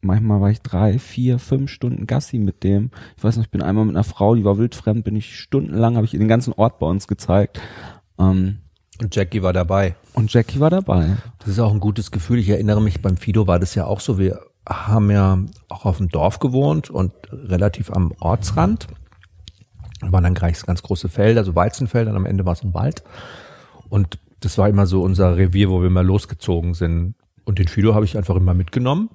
[0.00, 2.90] Manchmal war ich drei, vier, fünf Stunden Gassi mit dem.
[3.16, 5.96] Ich weiß noch, ich bin einmal mit einer Frau, die war wildfremd, bin ich stundenlang,
[5.96, 7.60] habe ich den ganzen Ort bei uns gezeigt.
[8.18, 8.58] Ähm,
[9.02, 9.96] und Jackie war dabei.
[10.16, 11.18] Und Jackie war dabei.
[11.40, 12.38] Das ist auch ein gutes Gefühl.
[12.38, 14.18] Ich erinnere mich, beim Fido war das ja auch so.
[14.18, 18.86] Wir haben ja auch auf dem Dorf gewohnt und relativ am Ortsrand.
[20.00, 22.72] Da waren dann gleich ganz große Felder, so Weizenfelder, und am Ende war es ein
[22.72, 23.04] Wald.
[23.90, 27.14] Und das war immer so unser Revier, wo wir immer losgezogen sind.
[27.44, 29.10] Und den Fido habe ich einfach immer mitgenommen.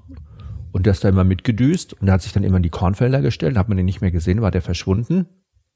[0.72, 3.22] Und der ist da immer mitgedüst und der hat sich dann immer in die Kornfelder
[3.22, 5.26] gestellt, hat man den nicht mehr gesehen, war der verschwunden.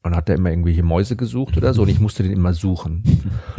[0.06, 3.02] Und hat er immer irgendwelche Mäuse gesucht oder so und ich musste den immer suchen.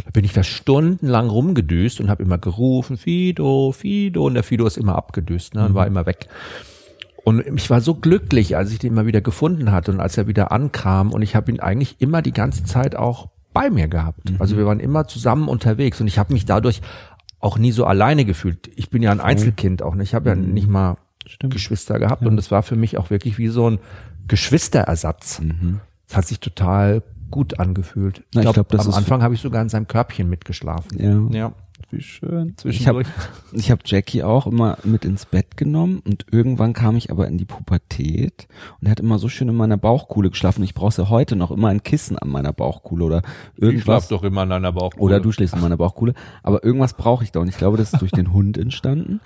[0.04, 4.66] Da bin ich da stundenlang rumgedüst und habe immer gerufen, Fido, Fido und der Fido
[4.66, 5.92] ist immer abgedüst ne, und war mhm.
[5.92, 6.28] immer weg.
[7.24, 10.26] Und ich war so glücklich, als ich den mal wieder gefunden hatte und als er
[10.26, 14.30] wieder ankam und ich habe ihn eigentlich immer die ganze Zeit auch bei mir gehabt.
[14.30, 14.36] Mhm.
[14.38, 16.80] Also wir waren immer zusammen unterwegs und ich habe mich dadurch
[17.40, 18.70] auch nie so alleine gefühlt.
[18.76, 19.94] Ich bin ja ein Einzelkind auch.
[19.94, 20.08] nicht.
[20.08, 20.54] Ich habe ja mhm.
[20.54, 21.52] nicht mal Stimmt.
[21.52, 22.28] Geschwister gehabt ja.
[22.28, 23.78] und es war für mich auch wirklich wie so ein
[24.26, 25.40] Geschwisterersatz.
[25.40, 25.80] Mhm.
[26.08, 28.24] Es hat sich total gut angefühlt.
[28.34, 31.30] Ich glaube, glaub, am Anfang habe ich sogar in seinem Körbchen mitgeschlafen.
[31.30, 31.38] Ja.
[31.38, 31.52] ja.
[31.90, 32.54] Wie schön.
[32.64, 33.02] Ich habe
[33.52, 37.38] ich hab Jackie auch immer mit ins Bett genommen und irgendwann kam ich aber in
[37.38, 38.48] die Pubertät
[38.80, 40.62] und er hat immer so schön in meiner Bauchkuhle geschlafen.
[40.64, 43.22] Ich brauche ja heute noch immer ein Kissen an meiner Bauchkuhle oder
[43.56, 43.78] irgendwas.
[43.78, 45.02] Ich schlaf doch immer an deiner Bauchkuhle.
[45.02, 46.14] Oder du schläfst in meiner Bauchkuhle.
[46.42, 49.20] Aber irgendwas brauche ich da und ich glaube, das ist durch den Hund entstanden.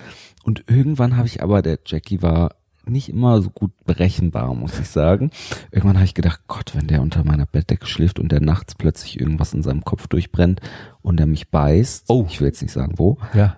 [0.44, 2.50] Und irgendwann habe ich aber, der Jackie war
[2.86, 5.30] nicht immer so gut berechenbar, muss ich sagen.
[5.70, 9.20] Irgendwann habe ich gedacht, Gott, wenn der unter meiner Bettdecke schläft und der nachts plötzlich
[9.20, 10.60] irgendwas in seinem Kopf durchbrennt
[11.02, 12.26] und der mich beißt, oh.
[12.28, 13.56] ich will jetzt nicht sagen wo, ja.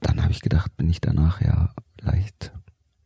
[0.00, 2.52] dann habe ich gedacht, bin ich danach ja leicht.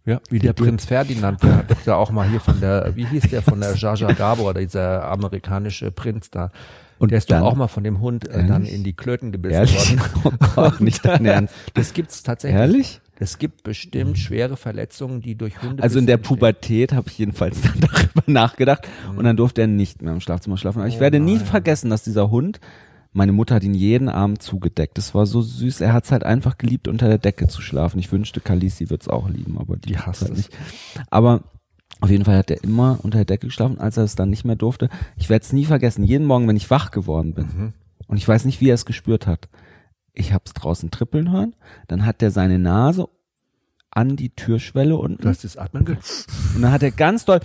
[0.04, 3.30] Ja, wie der Prinz Ferdinand, der hat ja auch mal hier von der, wie hieß
[3.30, 6.52] der von der Jaja Gabor, dieser amerikanische Prinz da.
[6.98, 9.32] Und der ist dann, doch auch mal von dem Hund äh, dann in die Klöten
[9.32, 9.96] gebissen ehrlich?
[10.24, 10.38] worden.
[10.56, 11.54] Oh Gott, nicht dein Ernst.
[11.74, 12.58] Das gibt's tatsächlich.
[12.58, 13.00] Ehrlich?
[13.18, 14.16] Es gibt bestimmt mhm.
[14.16, 15.82] schwere Verletzungen, die durch Hunde.
[15.82, 19.18] Also in der Pubertät habe ich jedenfalls dann darüber nachgedacht mhm.
[19.18, 20.80] und dann durfte er nicht mehr im Schlafzimmer schlafen.
[20.80, 21.26] Aber ich oh werde nein.
[21.26, 22.60] nie vergessen, dass dieser Hund,
[23.12, 24.98] meine Mutter hat ihn jeden Abend zugedeckt.
[24.98, 25.80] Es war so süß.
[25.80, 27.98] Er hat es halt einfach geliebt, unter der Decke zu schlafen.
[27.98, 30.58] Ich wünschte, Kalisi wird es auch lieben, aber die, die hasst halt es nicht.
[31.08, 31.42] Aber
[32.00, 34.44] auf jeden Fall hat er immer unter der Decke geschlafen, als er es dann nicht
[34.44, 34.90] mehr durfte.
[35.16, 36.04] Ich werde es nie vergessen.
[36.04, 37.44] Jeden Morgen, wenn ich wach geworden bin.
[37.46, 37.72] Mhm.
[38.06, 39.48] Und ich weiß nicht, wie er es gespürt hat
[40.16, 41.54] ich hab's draußen trippeln hören.
[41.86, 43.08] Dann hat der seine Nase
[43.90, 45.22] an die Türschwelle unten.
[45.22, 46.04] Du hast das Atmen gehört.
[46.54, 47.40] Und dann hat er ganz doll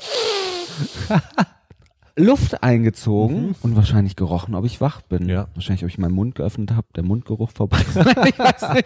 [2.15, 3.55] Luft eingezogen mhm.
[3.61, 5.29] und wahrscheinlich gerochen, ob ich wach bin.
[5.29, 5.47] Ja.
[5.53, 7.79] Wahrscheinlich, ob ich meinen Mund geöffnet habe, der Mundgeruch vorbei.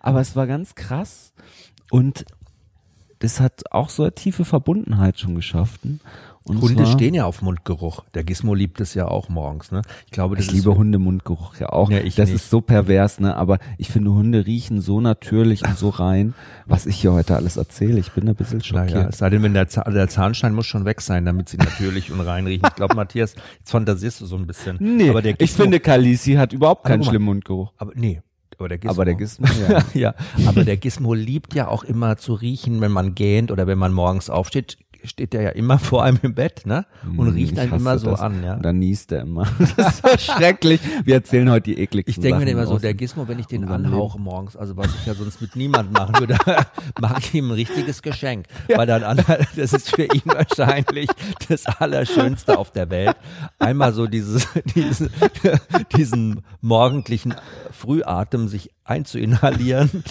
[0.00, 1.32] Aber es war ganz krass.
[1.90, 2.24] Und
[3.20, 6.00] das hat auch so eine tiefe Verbundenheit schon geschaffen.
[6.48, 8.04] Und Hunde zwar, stehen ja auf Mundgeruch.
[8.14, 9.72] Der Gizmo liebt es ja auch morgens.
[9.72, 9.82] Ne?
[10.04, 11.90] Ich glaube, das ich liebe Hundemundgeruch ja auch.
[11.90, 12.36] Ja, ich das nicht.
[12.36, 13.36] ist so pervers, ne?
[13.36, 17.56] Aber ich finde Hunde riechen so natürlich und so rein, was ich hier heute alles
[17.56, 17.98] erzähle.
[17.98, 18.94] Ich bin ein bisschen schockiert.
[18.94, 21.56] Naja, es sei denn, wenn der, Zahn, der Zahnstein muss schon weg sein, damit sie
[21.56, 22.66] natürlich und rein riechen.
[22.68, 24.76] Ich glaube, Matthias, jetzt fantasierst du so ein bisschen.
[24.78, 27.72] Nee, aber der Gizmo, ich finde, Kalisi hat überhaupt keinen schlimmen Mundgeruch.
[27.76, 28.22] Aber nee,
[28.58, 28.92] aber der Gizmo.
[28.92, 29.82] Aber der Gizmo, ja.
[29.94, 30.14] ja.
[30.46, 33.92] Aber der Gizmo liebt ja auch immer zu riechen, wenn man gähnt oder wenn man
[33.92, 36.86] morgens aufsteht steht der ja immer vor einem im Bett, ne?
[37.04, 38.20] Und hm, riecht einen immer so das.
[38.20, 38.54] an, ja.
[38.54, 39.46] Und dann niest er immer.
[39.76, 40.80] Das ist so schrecklich.
[41.04, 43.64] Wir erzählen heute die ekligsten Ich denke mir immer so, der Gizmo, wenn ich den
[43.68, 46.36] anhauche morgens, also was ich ja sonst mit niemand machen würde,
[47.00, 48.46] mache ich ihm ein richtiges Geschenk.
[48.68, 48.78] Ja.
[48.78, 49.24] Weil dann,
[49.56, 51.08] das ist für ihn wahrscheinlich
[51.48, 53.16] das Allerschönste auf der Welt.
[53.58, 55.10] Einmal so dieses, diesen,
[55.96, 57.34] diesen morgendlichen
[57.70, 60.04] Frühatem sich einzuinhalieren.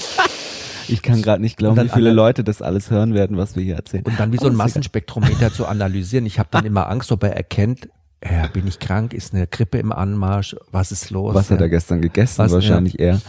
[0.89, 3.75] Ich kann gerade nicht glauben, wie viele Leute das alles hören werden, was wir hier
[3.75, 4.03] erzählen.
[4.03, 6.25] Und dann wie so ein Massenspektrometer zu analysieren.
[6.25, 7.89] Ich habe dann immer Angst, ob er erkennt,
[8.23, 11.35] ja, bin ich krank, ist eine Grippe im Anmarsch, was ist los?
[11.35, 12.39] Was hat er gestern gegessen?
[12.39, 12.99] Was, Wahrscheinlich ja.
[12.99, 13.21] eher.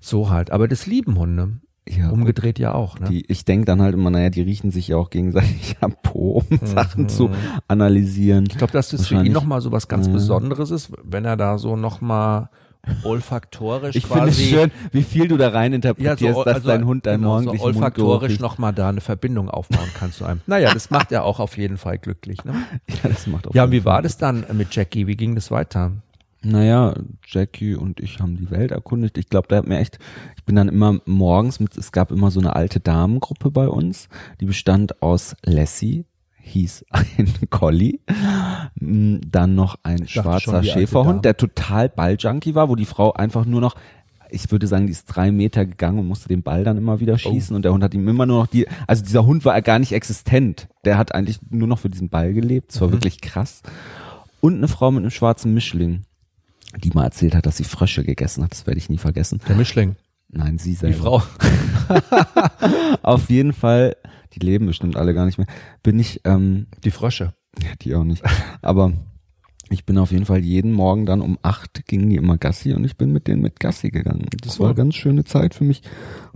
[0.00, 0.50] So halt.
[0.50, 1.60] Aber das lieben Hunde.
[1.88, 2.98] Ja, Umgedreht ja auch.
[2.98, 3.08] Ne?
[3.08, 6.44] Die, ich denk dann halt immer, naja, die riechen sich ja auch gegenseitig am Po,
[6.50, 6.66] um mhm.
[6.66, 7.30] Sachen zu
[7.68, 8.46] analysieren.
[8.48, 10.12] Ich glaube, dass das für ihn nochmal so was ganz ja.
[10.12, 12.50] Besonderes ist, wenn er da so nochmal
[13.02, 14.30] olfaktorisch ich quasi.
[14.30, 16.86] Ich finde es schön, wie viel du da rein interpretierst, ja, so, dass also, dein
[16.86, 20.40] Hund dein genau, morgendlichen so olfaktorisch nochmal da eine Verbindung aufbauen kann zu einem.
[20.46, 22.44] Naja, das macht er auch auf jeden Fall glücklich.
[22.44, 22.54] Ne?
[22.88, 25.06] Ja, das macht auch Ja, und wie war das dann mit Jackie?
[25.06, 25.92] Wie ging das weiter?
[26.42, 26.94] Naja,
[27.26, 29.18] Jackie und ich haben die Welt erkundigt.
[29.18, 29.98] Ich glaube, da hat mir echt,
[30.36, 34.08] ich bin dann immer morgens mit, es gab immer so eine alte Damengruppe bei uns,
[34.40, 36.04] die bestand aus Lassie,
[36.46, 37.98] hieß ein Collie,
[38.80, 43.60] mm, dann noch ein schwarzer Schäferhund, der total Balljunkie war, wo die Frau einfach nur
[43.60, 43.74] noch
[44.28, 47.14] ich würde sagen, die ist drei Meter gegangen und musste den Ball dann immer wieder
[47.14, 47.18] oh.
[47.18, 47.56] schießen oh.
[47.56, 49.92] und der Hund hat ihm immer nur noch die, also dieser Hund war gar nicht
[49.92, 50.68] existent.
[50.84, 52.72] Der hat eigentlich nur noch für diesen Ball gelebt.
[52.72, 52.94] Das war mhm.
[52.94, 53.62] wirklich krass.
[54.40, 56.02] Und eine Frau mit einem schwarzen Mischling,
[56.82, 58.52] die mal erzählt hat, dass sie Frösche gegessen hat.
[58.52, 59.40] Das werde ich nie vergessen.
[59.48, 59.96] Der Mischling.
[60.28, 60.96] Nein, sie selber.
[60.96, 61.22] Die Frau.
[63.02, 63.96] Auf jeden Fall
[64.36, 65.46] die leben bestimmt alle gar nicht mehr,
[65.82, 67.34] bin ich, ähm, Die Frösche.
[67.62, 68.22] Ja, die auch nicht.
[68.62, 68.92] Aber
[69.68, 72.84] ich bin auf jeden Fall jeden Morgen dann um acht gingen die immer Gassi und
[72.84, 74.26] ich bin mit denen mit Gassi gegangen.
[74.42, 74.64] Das cool.
[74.64, 75.82] war eine ganz schöne Zeit für mich.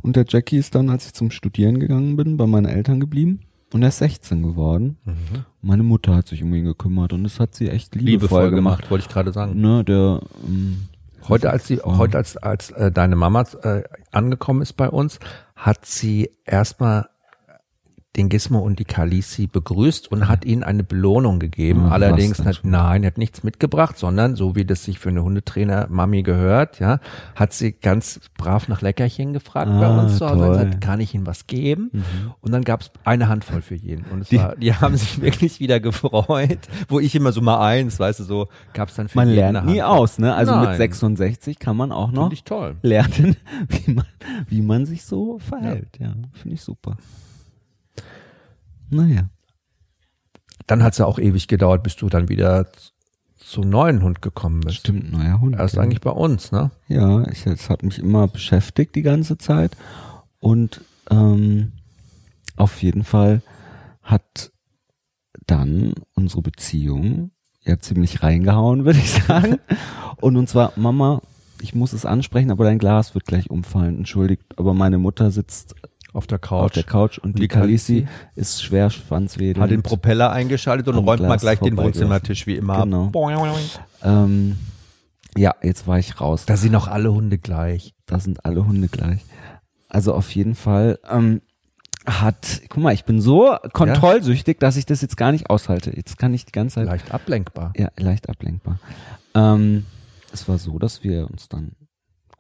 [0.03, 3.41] Und der Jackie ist dann, als ich zum Studieren gegangen bin, bei meinen Eltern geblieben.
[3.73, 4.99] Und er ist 16 geworden.
[5.05, 5.45] Mhm.
[5.63, 8.79] Meine Mutter hat sich um ihn gekümmert und das hat sie echt liebevoll, liebevoll gemacht,
[8.79, 9.61] gemacht, wollte ich gerade sagen.
[9.61, 10.89] Ne, der ähm,
[11.29, 15.21] heute als sie heute als als äh, deine Mama äh, angekommen ist bei uns,
[15.55, 17.10] hat sie erstmal
[18.17, 21.87] den Gizmo und die Kalisi begrüßt und hat ihnen eine Belohnung gegeben.
[21.87, 25.87] Oh, Allerdings hat, nein, hat nichts mitgebracht, sondern so wie das sich für eine Hundetrainer
[25.89, 26.99] Mami gehört, ja,
[27.37, 30.49] hat sie ganz brav nach Leckerchen gefragt ah, bei uns zu Hause.
[30.49, 31.91] Gesagt, kann ich ihnen was geben?
[31.93, 32.03] Mhm.
[32.41, 34.05] Und dann gab es eine Handvoll für jeden.
[34.07, 37.65] Und es die, war, die haben sich wirklich wieder gefreut, wo ich immer so mal
[37.65, 40.35] eins, weißt du, so gab es dann für man jeden lernt nie aus, ne?
[40.35, 40.71] Also nein.
[40.71, 42.33] mit 66 kann man auch noch
[42.83, 43.37] lernen,
[43.69, 44.07] wie man,
[44.49, 45.97] wie man sich so verhält.
[46.01, 46.97] Ja, ja finde ich super.
[48.91, 49.31] Naja.
[50.67, 52.67] Dann hat es ja auch ewig gedauert, bis du dann wieder
[53.39, 54.79] zum neuen Hund gekommen bist.
[54.79, 55.57] Stimmt, neuer Hund.
[55.57, 55.83] Erst ja.
[55.83, 56.71] eigentlich bei uns, ne?
[56.89, 59.77] Ja, ich, es hat mich immer beschäftigt die ganze Zeit.
[60.39, 61.73] Und ähm,
[62.57, 63.43] auf jeden Fall
[64.03, 64.53] hat
[65.47, 67.31] dann unsere Beziehung
[67.65, 69.59] ja ziemlich reingehauen, würde ich sagen.
[70.21, 71.23] Und und zwar, Mama,
[71.63, 73.97] ich muss es ansprechen, aber dein Glas wird gleich umfallen.
[73.97, 75.75] Entschuldigt, aber meine Mutter sitzt
[76.13, 76.65] auf der Couch.
[76.65, 79.61] Auf der Couch und die, die Kalisi ist schwer schwanzwedelnd.
[79.61, 83.11] Hat den Propeller eingeschaltet und räumt mal gleich den Wohnzimmertisch wie immer genau.
[84.03, 84.57] Ähm,
[85.37, 86.47] ja, jetzt war ich raus.
[86.47, 87.95] Da sind auch alle Hunde gleich.
[88.07, 89.21] Da sind alle Hunde gleich.
[89.89, 91.43] Also auf jeden Fall ähm,
[92.07, 94.67] hat, guck mal, ich bin so kontrollsüchtig, ja.
[94.67, 95.95] dass ich das jetzt gar nicht aushalte.
[95.95, 96.87] Jetzt kann ich die ganze Zeit.
[96.87, 97.73] Leicht ablenkbar.
[97.77, 98.79] Ja, leicht ablenkbar.
[99.35, 99.87] Ähm,
[100.33, 101.73] es war so, dass wir uns dann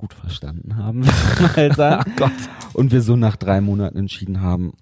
[0.01, 1.01] gut verstanden haben,
[1.57, 2.13] mal sagen.
[2.17, 2.33] Gott.
[2.73, 4.73] Und wir so nach drei Monaten entschieden haben,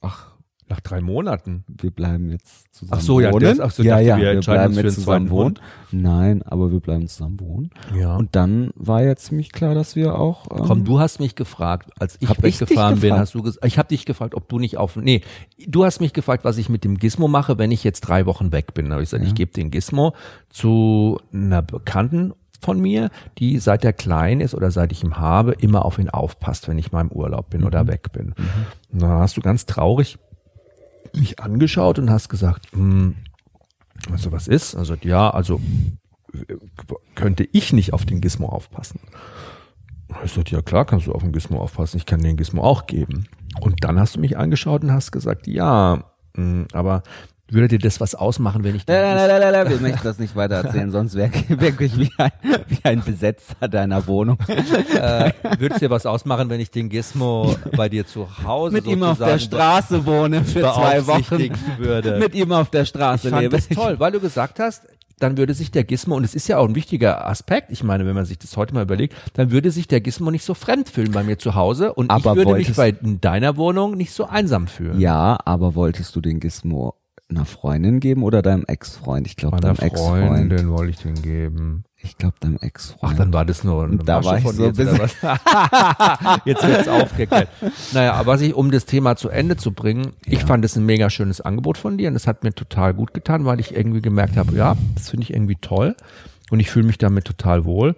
[0.00, 0.28] ach,
[0.68, 1.64] nach drei Monaten?
[1.66, 3.40] Wir bleiben jetzt zusammen ach so, ja, wohnen.
[3.40, 5.58] Das, ach so, ja, ja, wir, wir bleiben jetzt zusammen wohnen.
[5.90, 7.70] Nein, aber wir bleiben zusammen wohnen.
[7.98, 8.14] Ja.
[8.14, 10.46] Und dann war ja ziemlich klar, dass wir auch.
[10.52, 13.88] Ähm, Komm, du hast mich gefragt, als ich weggefahren bin, hast du gesagt, ich habe
[13.88, 15.22] dich gefragt, ob du nicht auf, nee,
[15.66, 18.52] du hast mich gefragt, was ich mit dem Gizmo mache, wenn ich jetzt drei Wochen
[18.52, 18.86] weg bin.
[18.86, 19.28] Da habe ich gesagt, ja.
[19.28, 20.14] ich gebe den Gizmo
[20.50, 25.52] zu einer Bekannten von mir, die seit er klein ist oder seit ich ihn habe,
[25.52, 27.66] immer auf ihn aufpasst, wenn ich mal im Urlaub bin mhm.
[27.66, 28.34] oder weg bin.
[28.36, 28.66] Mhm.
[28.92, 30.18] Und dann hast du ganz traurig
[31.14, 33.16] mich angeschaut und hast gesagt, hm,
[34.10, 34.74] also was ist?
[34.74, 35.60] Also ja, also
[37.14, 39.00] könnte ich nicht auf den Gizmo aufpassen.
[40.24, 42.86] Ich sagte, ja klar kannst du auf den Gizmo aufpassen, ich kann den Gizmo auch
[42.86, 43.26] geben.
[43.60, 47.02] Und dann hast du mich angeschaut und hast gesagt, ja, hm, aber
[47.50, 50.18] würde dir das was ausmachen, wenn ich nein, nein, nein, nein, nein, wir möchten das
[50.18, 52.32] nicht weiter erzählen, sonst wäre wirklich wie ein,
[52.68, 54.38] wie ein Besetzer deiner Wohnung.
[54.48, 58.86] Äh, würde es dir was ausmachen, wenn ich den Gizmo bei dir zu Hause mit
[58.86, 62.18] ihm auf der Straße wohne für zwei Wochen würde?
[62.18, 63.56] Mit ihm auf der Straße ich fand lebe.
[63.56, 64.82] Das toll, weil du gesagt hast,
[65.18, 68.06] dann würde sich der Gizmo, und es ist ja auch ein wichtiger Aspekt, ich meine,
[68.06, 70.88] wenn man sich das heute mal überlegt, dann würde sich der Gizmo nicht so fremd
[70.88, 74.26] fühlen bei mir zu Hause und aber ich würde mich bei deiner Wohnung nicht so
[74.26, 75.00] einsam fühlen.
[75.00, 76.94] Ja, aber wolltest du den Gizmo
[77.30, 79.26] einer Freundin geben oder deinem Ex-Freund?
[79.26, 80.28] Ich glaube, deinem Ex-Freund.
[80.28, 81.84] Freundin wollte ich den geben.
[81.96, 83.12] Ich glaube, deinem Ex-Freund.
[83.12, 85.16] Ach, dann war das nur eine da Masche war ich von so jetzt, was?
[86.44, 87.48] jetzt wird's aufgeklärt.
[87.92, 90.32] Naja, aber was ich, um das Thema zu Ende zu bringen, ja.
[90.32, 93.14] ich fand es ein mega schönes Angebot von dir und das hat mir total gut
[93.14, 95.96] getan, weil ich irgendwie gemerkt habe, ja, das finde ich irgendwie toll
[96.50, 97.96] und ich fühle mich damit total wohl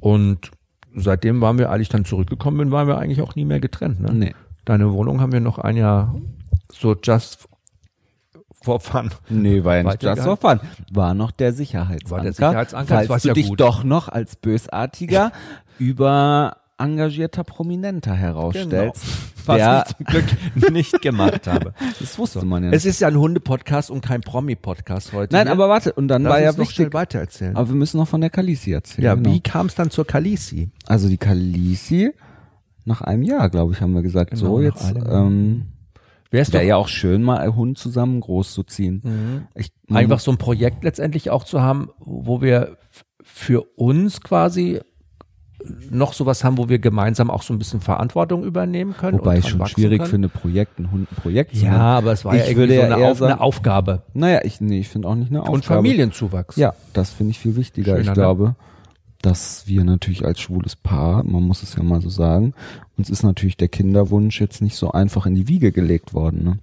[0.00, 0.50] und
[0.94, 4.00] seitdem waren wir, als ich dann zurückgekommen bin, waren wir eigentlich auch nie mehr getrennt.
[4.00, 4.12] Ne?
[4.12, 4.34] Nee.
[4.64, 6.14] Deine Wohnung haben wir noch ein Jahr
[6.70, 7.48] so just
[8.62, 9.10] fun.
[9.28, 10.60] Nee, war ja nicht for fun.
[10.92, 12.10] War noch der Sicherheitsanker.
[12.10, 13.60] War der Sicherheitsanker, falls du ja dich gut.
[13.60, 15.32] doch noch als bösartiger
[15.78, 19.02] über engagierter Prominenter herausstellst.
[19.02, 19.38] Genau.
[19.46, 21.72] Was der ich zum Glück nicht gemacht habe.
[21.98, 22.70] Das wusste man ja.
[22.70, 25.34] Es ist ja ein Hunde-Podcast und kein Promi-Podcast heute.
[25.34, 25.52] Nein, ne?
[25.52, 26.76] aber warte, und dann Lass war ja wichtig.
[26.76, 27.56] schnell weiter erzählen.
[27.56, 29.04] Aber wir müssen noch von der Kalisi erzählen.
[29.04, 29.30] Ja, genau.
[29.30, 30.68] wie kam es dann zur Kalisi?
[30.86, 32.12] Also die Kalisi,
[32.84, 35.66] nach einem Jahr, glaube ich, haben wir gesagt, genau, so jetzt, ähm,
[36.30, 39.02] Wäre wär ja auch schön, mal einen Hund zusammen groß zu ziehen.
[39.04, 39.46] Mhm.
[39.54, 42.76] Ich, Einfach so ein Projekt letztendlich auch zu haben, wo wir
[43.22, 44.80] für uns quasi
[45.90, 49.18] noch sowas haben, wo wir gemeinsam auch so ein bisschen Verantwortung übernehmen können.
[49.18, 50.10] Wobei ich schon schwierig können.
[50.10, 52.04] finde, Projekt, ein Hund ein Projekt zu Ja, haben.
[52.04, 54.02] aber es war ich ja irgendwie so eine, Auf, sagen, eine, Aufgabe.
[54.14, 55.56] Naja, ich, nee, ich finde auch nicht eine Aufgabe.
[55.56, 56.56] Und Familienzuwachs.
[56.56, 57.96] Ja, das finde ich viel wichtiger.
[57.96, 58.56] Schöner, ich glaube, ne?
[59.22, 62.54] Dass wir natürlich als schwules Paar, man muss es ja mal so sagen,
[62.96, 66.44] uns ist natürlich der Kinderwunsch jetzt nicht so einfach in die Wiege gelegt worden.
[66.44, 66.58] Ne?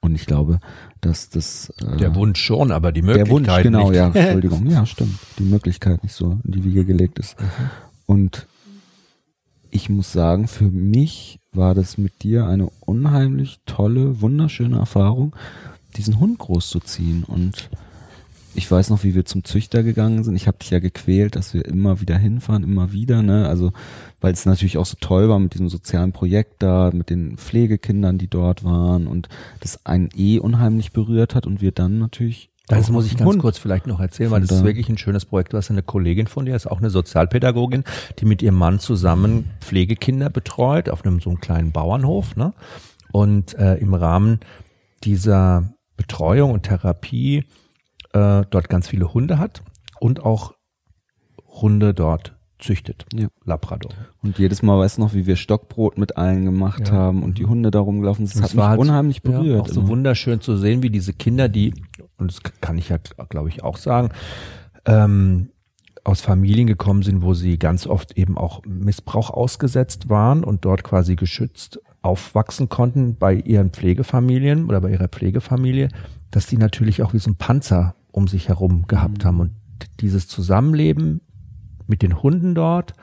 [0.00, 0.60] Und ich glaube,
[1.00, 3.96] dass das äh, der Wunsch schon, aber die Möglichkeit der Wunsch genau, nicht.
[3.96, 7.40] ja, Entschuldigung, ja, stimmt, die Möglichkeit nicht so in die Wiege gelegt ist.
[7.40, 7.46] Mhm.
[8.06, 8.46] Und
[9.70, 15.34] ich muss sagen, für mich war das mit dir eine unheimlich tolle, wunderschöne Erfahrung,
[15.96, 17.70] diesen Hund großzuziehen und
[18.54, 20.34] ich weiß noch, wie wir zum Züchter gegangen sind.
[20.36, 23.48] Ich habe dich ja gequält, dass wir immer wieder hinfahren, immer wieder, ne?
[23.48, 23.72] Also,
[24.20, 28.18] weil es natürlich auch so toll war mit diesem sozialen Projekt da, mit den Pflegekindern,
[28.18, 29.28] die dort waren und
[29.60, 33.58] das einen eh unheimlich berührt hat und wir dann natürlich das muss ich ganz kurz
[33.58, 35.52] vielleicht noch erzählen, weil das ist wirklich ein schönes Projekt.
[35.52, 37.82] Du hast eine Kollegin von dir, ist auch eine Sozialpädagogin,
[38.20, 42.52] die mit ihrem Mann zusammen Pflegekinder betreut auf einem so einem kleinen Bauernhof, ne?
[43.12, 44.40] und äh, im Rahmen
[45.02, 47.44] dieser Betreuung und Therapie
[48.12, 49.62] äh, dort ganz viele Hunde hat
[50.00, 50.54] und auch
[51.46, 53.06] Hunde dort züchtet.
[53.14, 53.28] Ja.
[53.44, 53.92] Labrador.
[54.22, 56.94] Und jedes Mal weiß noch, wie wir Stockbrot mit allen gemacht ja.
[56.94, 58.42] haben und die Hunde da rumgelaufen sind.
[58.42, 59.56] Das, das hat mich halt unheimlich berührt.
[59.56, 61.74] Ja, auch so wunderschön zu sehen, wie diese Kinder, die,
[62.18, 64.10] und das kann ich ja, glaube ich, auch sagen,
[64.84, 65.50] ähm,
[66.04, 70.82] aus Familien gekommen sind, wo sie ganz oft eben auch Missbrauch ausgesetzt waren und dort
[70.82, 75.88] quasi geschützt aufwachsen konnten bei ihren Pflegefamilien oder bei ihrer Pflegefamilie,
[76.30, 79.28] dass die natürlich auch wie so ein Panzer um sich herum gehabt mhm.
[79.28, 79.54] haben und
[80.00, 81.20] dieses Zusammenleben
[81.86, 82.94] mit den Hunden dort,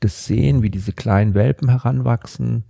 [0.00, 2.64] das Sehen, wie diese kleinen Welpen heranwachsen,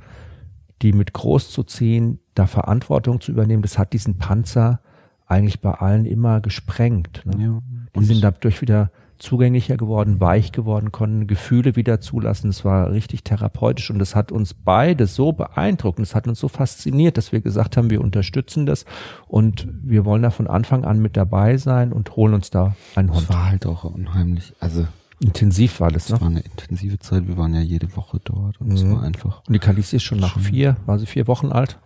[0.83, 4.81] die mit groß zu ziehen, da Verantwortung zu übernehmen, das hat diesen Panzer
[5.27, 7.23] eigentlich bei allen immer gesprengt.
[7.25, 7.45] Ne?
[7.45, 7.63] Ja.
[8.01, 8.91] Die sind dadurch wieder
[9.21, 12.51] zugänglicher geworden, weich geworden, konnten Gefühle wieder zulassen.
[12.51, 16.41] Es war richtig therapeutisch und das hat uns beide so beeindruckt und es hat uns
[16.41, 18.85] so fasziniert, dass wir gesagt haben, wir unterstützen das
[19.29, 23.11] und wir wollen da von Anfang an mit dabei sein und holen uns da einen
[23.13, 23.29] Hund.
[23.29, 24.87] Das war halt auch unheimlich, also
[25.23, 26.15] Intensiv war das, ne?
[26.15, 27.29] Es war eine intensive Zeit.
[27.29, 28.97] Wir waren ja jede Woche dort und es mhm.
[28.97, 29.43] war einfach.
[29.47, 31.79] Und die Kalisi ist schon nach schon vier, war sie vier Wochen alt?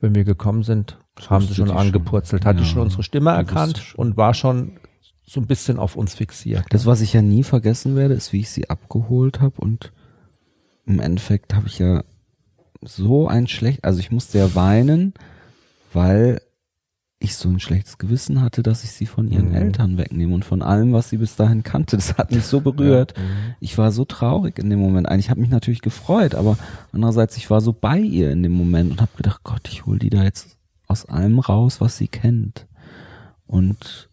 [0.00, 4.16] Wenn wir gekommen sind, haben sie schon angepurzelt, hatte ja, schon unsere Stimme erkannt und
[4.16, 4.78] war schon
[5.24, 6.64] so ein bisschen auf uns fixiert.
[6.70, 9.92] Das, was ich ja nie vergessen werde, ist, wie ich sie abgeholt habe und
[10.84, 12.02] im Endeffekt habe ich ja
[12.80, 15.14] so ein schlecht, also ich musste ja weinen,
[15.92, 16.40] weil
[17.22, 19.54] ich so ein schlechtes Gewissen hatte, dass ich sie von ihren mhm.
[19.54, 21.96] Eltern wegnehme und von allem, was sie bis dahin kannte.
[21.96, 23.14] Das hat mich so berührt.
[23.16, 23.22] Ja.
[23.22, 23.54] Mhm.
[23.60, 25.08] Ich war so traurig in dem Moment.
[25.08, 26.58] Eigentlich habe mich natürlich gefreut, aber
[26.92, 29.98] andererseits ich war so bei ihr in dem Moment und habe gedacht, Gott, ich hol
[29.98, 30.58] die da jetzt
[30.88, 32.66] aus allem raus, was sie kennt.
[33.46, 34.10] Und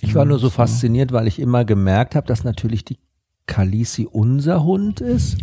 [0.00, 2.98] ich war nur so, fasziniert, weil ich immer gemerkt habe, dass natürlich die
[3.46, 5.38] Kalisi unser Hund ist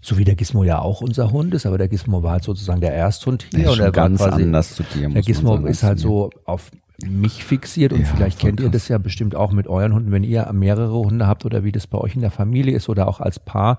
[0.00, 2.80] so wie der Gizmo ja auch unser Hund ist, aber der Gizmo war halt sozusagen
[2.80, 3.64] der Ersthund hier.
[3.64, 5.08] Der ist und ganz quasi, anders zu dir.
[5.08, 6.70] Der Gizmo ist halt so auf
[7.04, 8.66] mich fixiert und ja, vielleicht kennt krass.
[8.66, 11.72] ihr das ja bestimmt auch mit euren Hunden, wenn ihr mehrere Hunde habt oder wie
[11.72, 13.78] das bei euch in der Familie ist oder auch als Paar.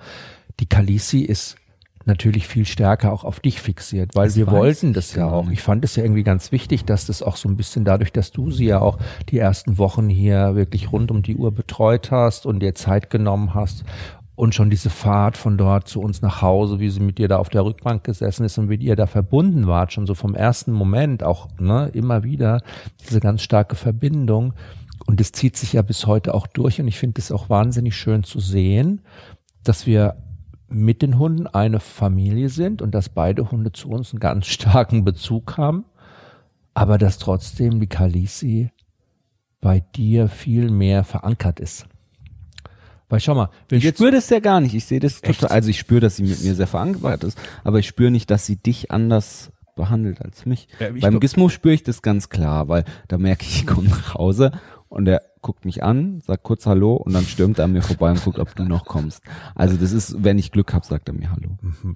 [0.60, 1.56] Die Kalisi ist
[2.10, 5.50] natürlich viel stärker auch auf dich fixiert, weil das wir wollten das ja auch.
[5.50, 8.32] Ich fand es ja irgendwie ganz wichtig, dass das auch so ein bisschen dadurch, dass
[8.32, 8.98] du sie ja auch
[9.30, 13.54] die ersten Wochen hier wirklich rund um die Uhr betreut hast und dir Zeit genommen
[13.54, 13.86] hast
[14.36, 17.38] und schon diese Fahrt von dort zu uns nach Hause, wie sie mit dir da
[17.38, 20.72] auf der Rückbank gesessen ist und wie ihr da verbunden wart, schon so vom ersten
[20.72, 22.62] Moment auch ne, immer wieder
[23.02, 24.54] diese ganz starke Verbindung.
[25.06, 27.96] Und es zieht sich ja bis heute auch durch und ich finde es auch wahnsinnig
[27.96, 29.02] schön zu sehen,
[29.64, 30.16] dass wir
[30.70, 35.04] mit den Hunden eine Familie sind und dass beide Hunde zu uns einen ganz starken
[35.04, 35.86] Bezug haben,
[36.74, 38.72] aber dass trotzdem die Kalisi
[39.62, 41.86] bei dir viel mehr verankert ist.
[43.10, 44.76] Weil schau mal, ich spüre das ja gar nicht.
[44.76, 47.80] Ich sehe das total, also ich spüre, dass sie mit mir sehr verankert ist, aber
[47.80, 50.68] ich spüre nicht, dass sie dich anders behandelt als mich.
[50.80, 54.14] Ja, Beim Gizmo spüre ich das ganz klar, weil da merke ich, ich komme nach
[54.14, 54.52] Hause
[54.90, 58.12] und er guckt mich an, sagt kurz Hallo und dann stürmt er an mir vorbei
[58.12, 59.22] und guckt, ob du noch kommst.
[59.56, 61.58] Also das ist, wenn ich Glück habe, sagt er mir Hallo.
[61.62, 61.96] Mhm.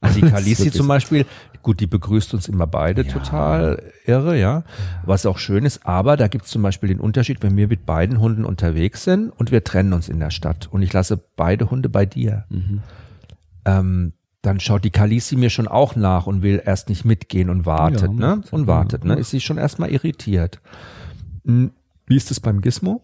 [0.00, 1.26] Also die Kalisi zum Beispiel,
[1.62, 3.12] gut, die begrüßt uns immer beide ja.
[3.12, 4.64] total irre, ja,
[5.04, 7.86] was auch schön ist, aber da gibt es zum Beispiel den Unterschied, wenn wir mit
[7.86, 11.70] beiden Hunden unterwegs sind und wir trennen uns in der Stadt und ich lasse beide
[11.70, 12.44] Hunde bei dir.
[12.50, 12.82] Mhm.
[13.64, 17.64] Ähm, dann schaut die Kalisi mir schon auch nach und will erst nicht mitgehen und
[17.64, 18.42] wartet, ja, ne?
[18.50, 19.14] Und wartet, ne?
[19.14, 20.60] Ist sie schon erstmal irritiert.
[22.12, 23.00] Wie ist es beim Gizmo?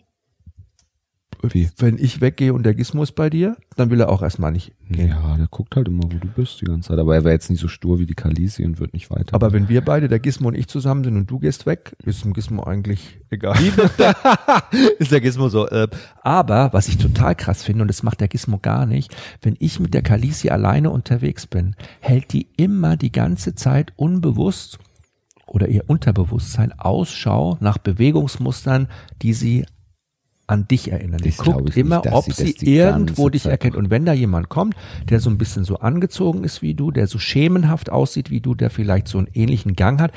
[1.41, 1.71] Wie?
[1.79, 4.75] Wenn ich weggehe und der Gizmo ist bei dir, dann will er auch erstmal nicht
[4.91, 5.09] gehen.
[5.09, 6.99] Ja, der guckt halt immer, wo du bist die ganze Zeit.
[6.99, 9.35] Aber er wäre jetzt nicht so stur wie die Kalisi und wird nicht weiter.
[9.35, 12.23] Aber wenn wir beide, der Gizmo und ich zusammen sind und du gehst weg, ist
[12.23, 13.57] dem Gizmo eigentlich egal.
[14.99, 15.67] ist der Gizmo so.
[15.69, 15.89] Äh,
[16.23, 19.81] aber was ich total krass finde, und das macht der Gizmo gar nicht, wenn ich
[19.81, 24.79] mit der Kalisi alleine unterwegs bin, hält die immer die ganze Zeit unbewusst
[25.49, 28.89] oder ihr Unterbewusstsein Ausschau nach Bewegungsmustern,
[29.23, 29.65] die sie
[30.49, 31.21] an dich erinnern.
[31.23, 33.77] Die guckt immer, nicht, ob sie, sie irgendwo dich Zeit erkennt.
[33.77, 34.75] Und wenn da jemand kommt,
[35.09, 38.55] der so ein bisschen so angezogen ist wie du, der so schemenhaft aussieht wie du,
[38.55, 40.13] der vielleicht so einen ähnlichen Gang hat,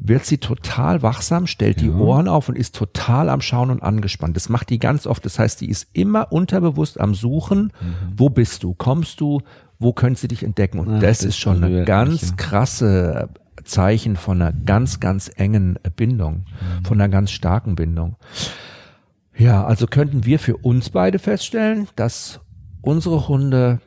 [0.00, 1.88] wird sie total wachsam, stellt ja.
[1.88, 4.36] die Ohren auf und ist total am Schauen und angespannt.
[4.36, 5.24] Das macht die ganz oft.
[5.24, 7.72] Das heißt, die ist immer unterbewusst am Suchen.
[7.80, 8.12] Mhm.
[8.16, 8.74] Wo bist du?
[8.74, 9.42] Kommst du?
[9.80, 10.80] Wo könnte sie dich entdecken?
[10.80, 13.28] Und Ach, das, das, ist schon eine ganz krasse
[13.68, 16.84] Zeichen von einer ganz, ganz engen Bindung, mhm.
[16.84, 18.16] von einer ganz starken Bindung.
[19.36, 22.40] Ja, also könnten wir für uns beide feststellen, dass
[22.82, 23.80] unsere Hunde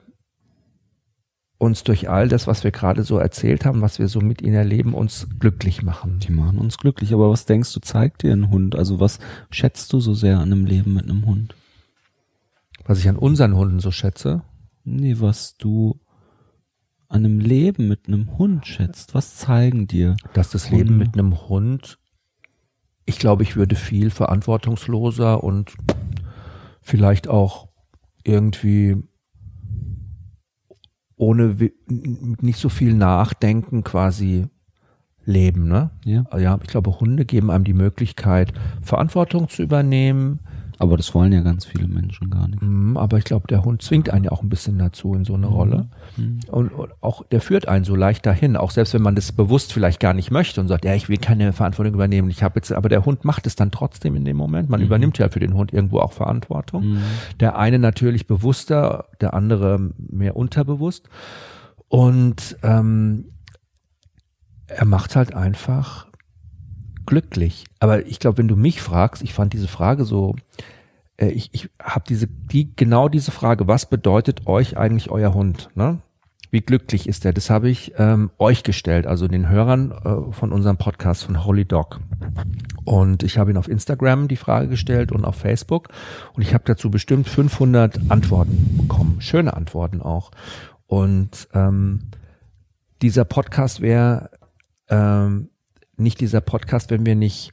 [1.58, 4.56] uns durch all das, was wir gerade so erzählt haben, was wir so mit ihnen
[4.56, 6.20] erleben, uns glücklich machen.
[6.20, 8.76] Die machen uns glücklich, aber was denkst du, zeigt dir ein Hund?
[8.76, 9.20] Also was
[9.52, 11.56] schätzt du so sehr an einem Leben mit einem Hund?
[12.86, 14.42] Was ich an unseren Hunden so schätze?
[14.84, 16.00] Nee, was du
[17.12, 19.14] an einem Leben mit einem Hund schätzt?
[19.14, 20.16] Was zeigen dir?
[20.34, 20.84] Dass das Hunde?
[20.84, 22.00] Leben mit einem Hund,
[23.06, 25.74] ich glaube, ich würde viel verantwortungsloser und
[26.82, 27.68] vielleicht auch
[28.24, 28.98] irgendwie
[31.18, 31.56] ohne
[31.88, 34.48] nicht so viel Nachdenken quasi
[35.26, 35.68] leben.
[35.68, 35.92] Ne?
[36.06, 36.26] Ja.
[36.38, 40.40] ja, ich glaube, Hunde geben einem die Möglichkeit, Verantwortung zu übernehmen,
[40.82, 42.62] aber das wollen ja ganz viele Menschen gar nicht.
[42.62, 45.36] Mhm, aber ich glaube, der Hund zwingt einen ja auch ein bisschen dazu in so
[45.36, 45.54] eine mhm.
[45.54, 45.90] Rolle.
[46.18, 46.40] Mhm.
[46.48, 49.74] Und, und, auch der führt einen so leicht dahin, auch selbst wenn man das bewusst
[49.74, 52.32] vielleicht gar nicht möchte und sagt, ja, ich will keine Verantwortung übernehmen.
[52.32, 54.70] Ich habe jetzt, aber der Hund macht es dann trotzdem in dem Moment.
[54.70, 54.88] Man mhm.
[54.88, 56.98] übernimmt ja für den Hund irgendwo auch Verantwortung.
[57.40, 61.10] Der eine natürlich bewusster, der andere mehr unterbewusst.
[61.90, 63.26] Und ähm,
[64.66, 66.08] er macht halt einfach
[67.12, 67.66] glücklich.
[67.80, 70.38] Aber ich glaube, wenn du mich fragst, ich fand diese Frage so,
[71.18, 75.70] äh, ich, ich habe diese, die, genau diese Frage, was bedeutet euch eigentlich euer Hund?
[75.76, 76.00] Ne?
[76.52, 77.34] Wie glücklich ist er?
[77.34, 81.66] Das habe ich ähm, euch gestellt, also den Hörern äh, von unserem Podcast von Holy
[81.66, 82.00] Dog.
[82.86, 85.90] Und ich habe ihn auf Instagram die Frage gestellt und auf Facebook.
[86.32, 89.18] Und ich habe dazu bestimmt 500 Antworten bekommen.
[89.20, 90.32] Schöne Antworten auch.
[90.88, 92.12] Und ähm,
[93.02, 94.30] dieser Podcast wäre
[94.88, 95.50] ähm,
[96.02, 97.52] nicht dieser Podcast, wenn wir nicht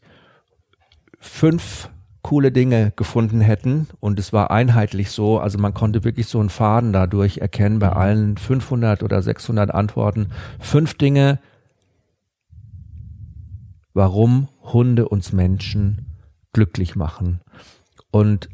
[1.19, 1.91] fünf
[2.23, 6.51] coole Dinge gefunden hätten und es war einheitlich so, also man konnte wirklich so einen
[6.51, 10.29] Faden dadurch erkennen bei allen 500 oder 600 Antworten.
[10.59, 11.39] Fünf Dinge,
[13.95, 16.19] warum Hunde uns Menschen
[16.53, 17.41] glücklich machen.
[18.11, 18.49] Und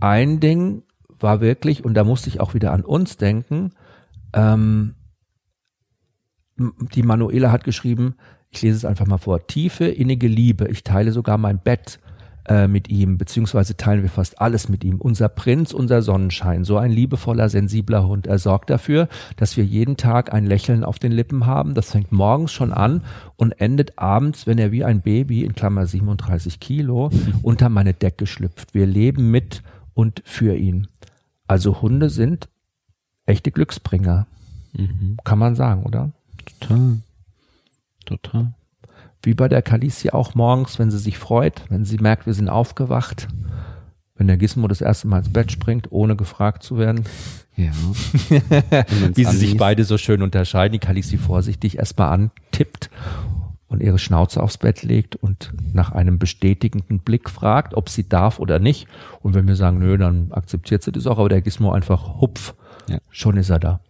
[0.00, 0.82] ein Ding
[1.20, 3.72] war wirklich, und da musste ich auch wieder an uns denken,
[4.32, 4.94] ähm,
[6.56, 8.16] die Manuela hat geschrieben,
[8.52, 10.68] ich lese es einfach mal vor, tiefe, innige Liebe.
[10.68, 11.98] Ich teile sogar mein Bett
[12.46, 15.00] äh, mit ihm, beziehungsweise teilen wir fast alles mit ihm.
[15.00, 18.26] Unser Prinz, unser Sonnenschein, so ein liebevoller, sensibler Hund.
[18.26, 21.72] Er sorgt dafür, dass wir jeden Tag ein Lächeln auf den Lippen haben.
[21.74, 23.02] Das fängt morgens schon an
[23.36, 27.10] und endet abends, wenn er wie ein Baby, in Klammer 37 Kilo,
[27.42, 28.74] unter meine Decke schlüpft.
[28.74, 29.62] Wir leben mit
[29.94, 30.88] und für ihn.
[31.46, 32.48] Also Hunde sind
[33.24, 34.26] echte Glücksbringer.
[34.74, 35.16] Mhm.
[35.24, 36.10] Kann man sagen, oder?
[36.60, 36.98] Total.
[38.04, 38.54] Total.
[39.22, 42.48] Wie bei der Kalicia auch morgens, wenn sie sich freut, wenn sie merkt, wir sind
[42.48, 43.28] aufgewacht,
[44.16, 47.04] wenn der Gizmo das erste Mal ins Bett springt, ohne gefragt zu werden.
[47.56, 47.70] Ja.
[49.14, 50.72] Wie sie sich beide so schön unterscheiden.
[50.72, 52.90] Die Kalicia vorsichtig erstmal antippt
[53.68, 58.38] und ihre Schnauze aufs Bett legt und nach einem bestätigenden Blick fragt, ob sie darf
[58.38, 58.86] oder nicht.
[59.20, 62.54] Und wenn wir sagen, nö, dann akzeptiert sie das auch, aber der Gizmo einfach hupf,
[62.88, 62.98] ja.
[63.10, 63.80] schon ist er da.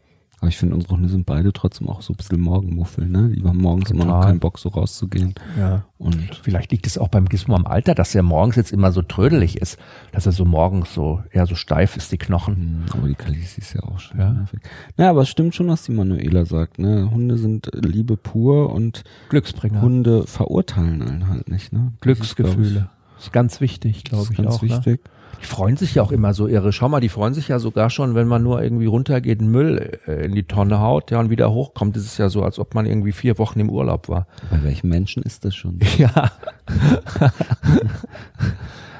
[0.42, 3.28] Aber ich finde, unsere Hunde sind beide trotzdem auch so ein bisschen Morgenmuffel, ne?
[3.28, 4.02] Die haben morgens Total.
[4.02, 5.34] immer noch keinen Bock, so rauszugehen.
[5.56, 5.84] Ja.
[5.98, 9.02] Und vielleicht liegt es auch beim Gizmo am Alter, dass er morgens jetzt immer so
[9.02, 9.78] trödelig ist,
[10.10, 12.56] dass er so morgens so eher so steif ist, die Knochen.
[12.56, 14.32] Hm, aber die Kalisi ist ja auch schon ja.
[14.32, 14.58] nervig.
[14.96, 17.08] Naja, aber es stimmt schon, was die Manuela sagt, ne?
[17.08, 19.80] Hunde sind Liebe pur und Glücksbringer.
[19.80, 21.92] Hunde verurteilen einen halt nicht, ne?
[22.00, 22.88] Glücksgefühle.
[23.14, 24.62] Das ist ganz wichtig, glaube ich ganz auch.
[24.62, 24.70] Ne?
[24.70, 25.04] wichtig.
[25.04, 25.10] Ne?
[25.40, 26.72] Die freuen sich ja auch immer so irre.
[26.72, 30.24] Schau mal, die freuen sich ja sogar schon, wenn man nur irgendwie runtergeht, Müll äh,
[30.24, 31.96] in die Tonne haut, ja, und wieder hochkommt.
[31.96, 34.26] Das ist ja so, als ob man irgendwie vier Wochen im Urlaub war.
[34.50, 35.78] Bei welchen Menschen ist das schon?
[35.98, 36.32] Ja.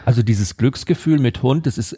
[0.05, 1.97] also dieses Glücksgefühl mit Hund, das ist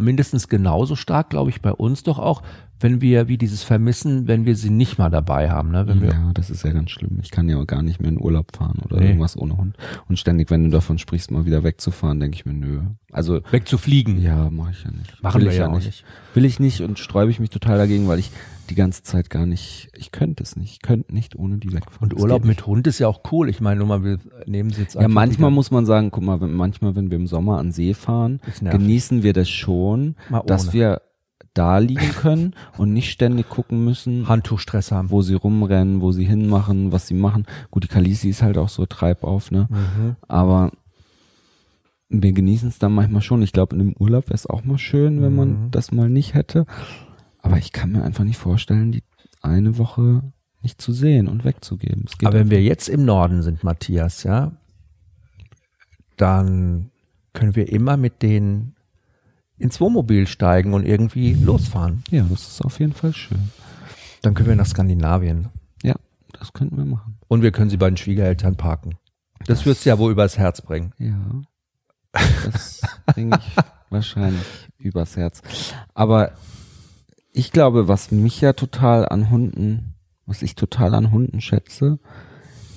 [0.00, 2.42] mindestens genauso stark, glaube ich, bei uns doch auch,
[2.80, 5.70] wenn wir wie dieses vermissen, wenn wir sie nicht mal dabei haben.
[5.70, 5.86] Ne?
[5.86, 7.18] Wenn wir ja, das ist ja ganz schlimm.
[7.22, 9.06] Ich kann ja gar nicht mehr in Urlaub fahren oder nee.
[9.06, 9.76] irgendwas ohne Hund.
[10.08, 12.82] Und ständig, wenn du davon sprichst, mal wieder wegzufahren, denke ich mir, nö.
[13.12, 14.20] Also wegzufliegen.
[14.20, 15.22] Ja, mache ich ja nicht.
[15.22, 15.86] Machen Will wir ja, ja nicht.
[15.86, 16.04] nicht.
[16.34, 18.30] Will ich nicht und sträube ich mich total dagegen, weil ich
[18.68, 22.10] die ganze Zeit gar nicht, ich könnte es nicht, ich könnte nicht ohne die wegfahren.
[22.12, 23.48] Und Urlaub mit Hund ist ja auch cool.
[23.48, 26.40] Ich meine, nur mal, wir nehmen sie jetzt Ja, manchmal muss man sagen, guck mal,
[26.40, 30.16] wenn, manchmal, wenn wir im Sommer an See fahren, genießen wir das schon,
[30.46, 31.00] dass wir
[31.56, 34.28] da liegen können und nicht ständig gucken müssen.
[34.28, 35.10] Handtuchstress haben.
[35.10, 37.46] Wo sie rumrennen, wo sie hinmachen, was sie machen.
[37.70, 39.68] Gut, die Kalisi ist halt auch so Treibauf, ne?
[39.70, 40.16] Mhm.
[40.28, 40.70] Aber
[42.08, 43.42] wir genießen es dann manchmal schon.
[43.42, 45.70] Ich glaube, in einem Urlaub wäre es auch mal schön, wenn man mhm.
[45.70, 46.66] das mal nicht hätte.
[47.40, 49.02] Aber ich kann mir einfach nicht vorstellen, die
[49.42, 50.22] eine Woche
[50.62, 52.06] nicht zu sehen und wegzugeben.
[52.24, 54.52] Aber wenn wir jetzt im Norden sind, Matthias, ja,
[56.16, 56.90] dann
[57.32, 58.75] können wir immer mit denen
[59.58, 62.02] ins Wohnmobil steigen und irgendwie losfahren.
[62.10, 63.50] Ja, das ist auf jeden Fall schön.
[64.22, 65.48] Dann können wir nach Skandinavien.
[65.82, 65.94] Ja,
[66.32, 67.18] das könnten wir machen.
[67.28, 68.96] Und wir können sie bei den Schwiegereltern parken.
[69.40, 70.92] Das, das wirst du ja wohl übers Herz bringen.
[70.98, 71.42] Ja.
[72.44, 73.56] Das bringe ich
[73.90, 75.42] wahrscheinlich übers Herz.
[75.94, 76.32] Aber
[77.32, 79.94] ich glaube, was mich ja total an Hunden,
[80.24, 81.98] was ich total an Hunden schätze,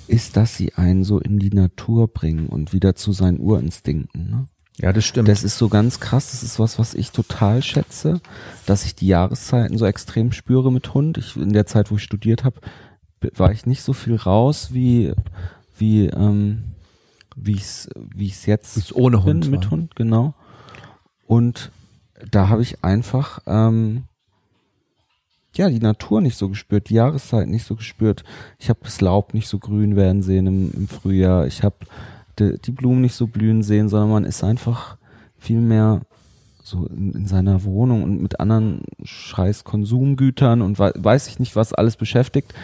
[0.06, 4.30] ist, dass sie einen so in die Natur bringen und wieder zu seinen Urinstinkten.
[4.30, 4.48] Ne?
[4.80, 5.28] Ja, das stimmt.
[5.28, 6.30] Das ist so ganz krass.
[6.30, 8.20] Das ist was, was ich total schätze,
[8.66, 11.18] dass ich die Jahreszeiten so extrem spüre mit Hund.
[11.18, 12.60] Ich, in der Zeit, wo ich studiert habe,
[13.36, 15.12] war ich nicht so viel raus wie,
[15.76, 16.64] wie, ähm,
[17.36, 20.34] wie ich es wie ich's jetzt Wie's ohne Hund bin, mit Hund, genau.
[21.26, 21.70] Und
[22.30, 24.04] da habe ich einfach, ähm,
[25.54, 28.24] ja, die Natur nicht so gespürt, die Jahreszeit nicht so gespürt.
[28.58, 31.46] Ich habe das Laub nicht so grün werden sehen im, im Frühjahr.
[31.46, 31.76] Ich habe
[32.40, 34.96] die, Blumen nicht so blühen sehen, sondern man ist einfach
[35.38, 36.02] viel mehr
[36.62, 41.72] so in, in seiner Wohnung und mit anderen scheiß Konsumgütern und weiß ich nicht, was
[41.72, 42.54] alles beschäftigt.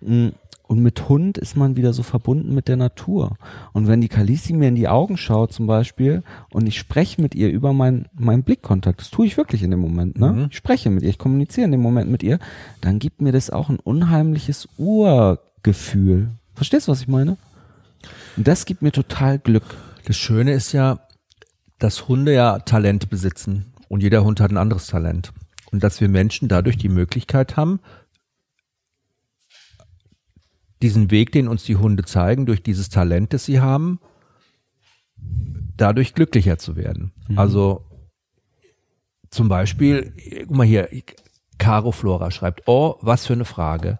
[0.00, 0.28] Mm,
[0.68, 3.38] und mit Hund ist man wieder so verbunden mit der Natur.
[3.72, 7.34] Und wenn die Kalisi mir in die Augen schaut zum Beispiel und ich spreche mit
[7.34, 10.30] ihr über meinen mein Blickkontakt, das tue ich wirklich in dem Moment, ne?
[10.30, 10.46] Mhm.
[10.50, 12.38] Ich spreche mit ihr, ich kommuniziere in dem Moment mit ihr,
[12.82, 16.28] dann gibt mir das auch ein unheimliches Urgefühl.
[16.54, 17.38] Verstehst du, was ich meine?
[18.36, 19.76] Und das gibt mir total Glück.
[20.04, 21.00] Das Schöne ist ja,
[21.78, 25.32] dass Hunde ja Talent besitzen und jeder Hund hat ein anderes Talent.
[25.70, 27.80] Und dass wir Menschen dadurch die Möglichkeit haben,
[30.80, 34.00] diesen Weg, den uns die Hunde zeigen, durch dieses Talent, das sie haben,
[35.76, 37.12] dadurch glücklicher zu werden.
[37.28, 37.38] Mhm.
[37.38, 37.84] Also
[39.30, 40.14] zum Beispiel,
[40.46, 40.88] guck mal hier,
[41.58, 43.98] Caro Flora schreibt, oh, was für eine Frage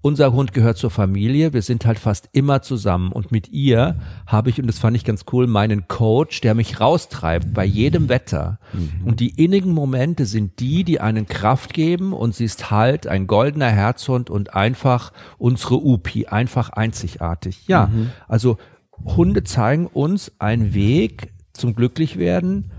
[0.00, 3.96] unser Hund gehört zur Familie, wir sind halt fast immer zusammen und mit ihr
[4.26, 8.08] habe ich, und das fand ich ganz cool, meinen Coach, der mich raustreibt bei jedem
[8.08, 8.60] Wetter.
[8.72, 9.06] Mhm.
[9.06, 13.26] Und die innigen Momente sind die, die einen Kraft geben und sie ist halt ein
[13.26, 17.66] goldener Herzhund und einfach unsere Upi, einfach einzigartig.
[17.66, 18.10] Ja, mhm.
[18.28, 18.56] also
[19.04, 22.70] Hunde zeigen uns einen Weg zum Glücklichwerden,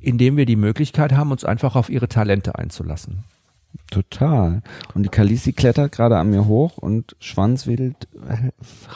[0.00, 3.24] indem wir die Möglichkeit haben, uns einfach auf ihre Talente einzulassen.
[3.90, 4.62] Total.
[4.94, 8.08] Und die Kalisi klettert gerade an mir hoch und Schwanz wedelt,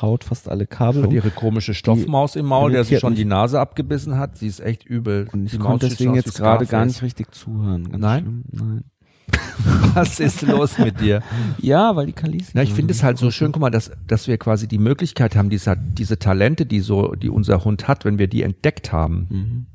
[0.01, 1.05] haut fast alle Kabel.
[1.05, 4.37] Und ihre komische Stoffmaus die im Maul, der sich schon die Nase abgebissen hat.
[4.39, 5.29] Sie ist echt übel.
[5.33, 7.91] Und ich die konnte deswegen jetzt gerade gar nicht richtig zuhören.
[7.91, 8.23] Ganz Nein?
[8.23, 8.45] Schlimm.
[8.53, 8.85] Nein.
[9.95, 11.23] Was ist los mit dir?
[11.59, 12.53] Ja, weil die Kalisi.
[12.55, 15.35] Na, ich finde es halt so schön, guck mal, dass, dass wir quasi die Möglichkeit
[15.35, 19.27] haben, diese, diese Talente, die so, die unser Hund hat, wenn wir die entdeckt haben.
[19.31, 19.67] Mhm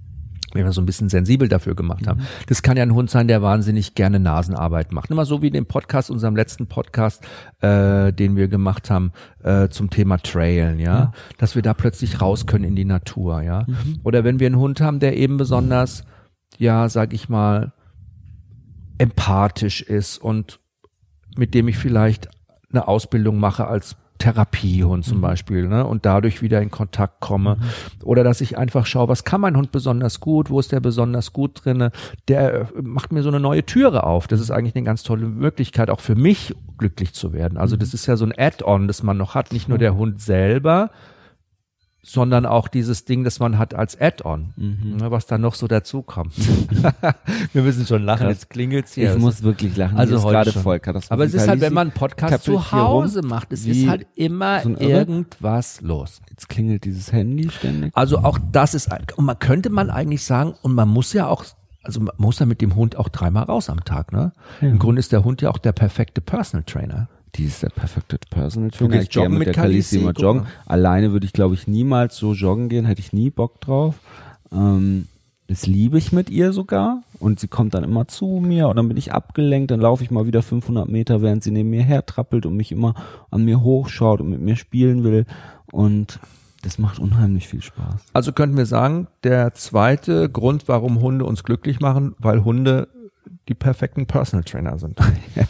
[0.54, 2.22] wenn wir so ein bisschen sensibel dafür gemacht haben.
[2.22, 2.26] Mhm.
[2.48, 5.10] Das kann ja ein Hund sein, der wahnsinnig gerne Nasenarbeit macht.
[5.12, 7.24] Immer so wie in dem Podcast, unserem letzten Podcast,
[7.62, 9.12] äh, den wir gemacht haben
[9.44, 10.98] äh, zum Thema Trailen, ja?
[10.98, 11.12] ja?
[11.38, 13.66] dass wir da plötzlich raus können in die Natur, ja.
[13.68, 14.00] Mhm.
[14.04, 16.06] Oder wenn wir einen Hund haben, der eben besonders,
[16.58, 17.74] ja, sag ich mal,
[18.98, 20.60] empathisch ist und
[21.36, 22.30] mit dem ich vielleicht
[22.72, 25.22] eine Ausbildung mache als Therapiehund zum mhm.
[25.22, 25.86] Beispiel, ne?
[25.86, 27.56] Und dadurch wieder in Kontakt komme.
[27.56, 28.06] Mhm.
[28.06, 31.34] Oder dass ich einfach schaue, was kann mein Hund besonders gut, wo ist der besonders
[31.34, 31.92] gut drinne?
[32.28, 34.28] Der äh, macht mir so eine neue Türe auf.
[34.28, 37.58] Das ist eigentlich eine ganz tolle Möglichkeit, auch für mich glücklich zu werden.
[37.58, 37.80] Also mhm.
[37.80, 39.52] das ist ja so ein Add-on, das man noch hat.
[39.52, 40.92] Nicht nur der Hund selber,
[42.04, 44.98] sondern auch dieses Ding, das man hat als Add-on, mhm.
[44.98, 46.34] Ne, was da noch so dazu kommt.
[47.54, 48.34] Wir müssen schon lachen, Krass.
[48.34, 49.14] jetzt klingelt's hier.
[49.14, 51.14] Ich muss wirklich lachen, also ist gerade voll Katastrophe.
[51.14, 54.62] Aber es ist halt, wenn man einen Podcast zu Hause macht, es ist halt immer
[54.62, 56.22] so irgendwas los.
[56.30, 57.96] Jetzt klingelt dieses Handy ständig.
[57.96, 61.46] Also auch das ist, und man könnte man eigentlich sagen, und man muss ja auch
[61.84, 64.34] also man muss ja mit dem Hund auch dreimal raus am Tag, ne?
[64.62, 64.68] Ja.
[64.68, 67.10] Im Grunde ist der Hund ja auch der perfekte Personal Trainer.
[67.36, 68.90] Die ist der perfekte Personal Trainer.
[68.90, 70.48] Du gehst joggen mit, mit der Kalisi immer joggen.
[70.66, 73.96] Alleine würde ich, glaube ich, niemals so joggen gehen, hätte ich nie Bock drauf.
[74.52, 75.08] Ähm,
[75.52, 78.88] das liebe ich mit ihr sogar und sie kommt dann immer zu mir und dann
[78.88, 82.46] bin ich abgelenkt, dann laufe ich mal wieder 500 Meter, während sie neben mir hertrappelt
[82.46, 82.96] und mich immer
[83.32, 85.26] an mir hochschaut und mit mir spielen will
[85.74, 86.20] und
[86.62, 88.02] das macht unheimlich viel Spaß.
[88.14, 92.88] Also könnten wir sagen, der zweite Grund, warum Hunde uns glücklich machen, weil Hunde
[93.50, 94.98] die perfekten Personal Trainer sind.
[95.36, 95.44] ja,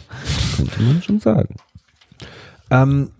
[0.56, 1.54] könnte man schon sagen.
[2.72, 3.10] Ähm,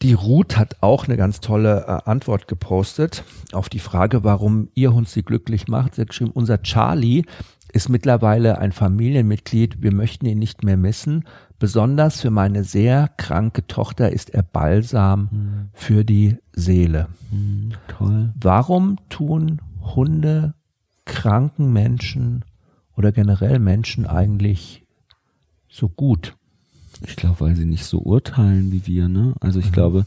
[0.00, 4.94] die Ruth hat auch eine ganz tolle äh, Antwort gepostet auf die Frage, warum ihr
[4.94, 5.94] Hund sie glücklich macht.
[5.94, 7.24] Sie hat geschrieben, unser Charlie
[7.72, 9.82] ist mittlerweile ein Familienmitglied.
[9.82, 11.24] Wir möchten ihn nicht mehr missen.
[11.58, 15.68] Besonders für meine sehr kranke Tochter ist er Balsam mhm.
[15.72, 17.08] für die Seele.
[17.30, 18.32] Mhm, toll.
[18.40, 20.54] Warum tun Hunde
[21.04, 22.44] kranken Menschen
[22.96, 24.84] oder generell Menschen eigentlich
[25.68, 26.34] so gut?
[27.06, 29.34] Ich glaube, weil sie nicht so urteilen wie wir, ne?
[29.40, 29.72] Also ich mhm.
[29.72, 30.04] glaube,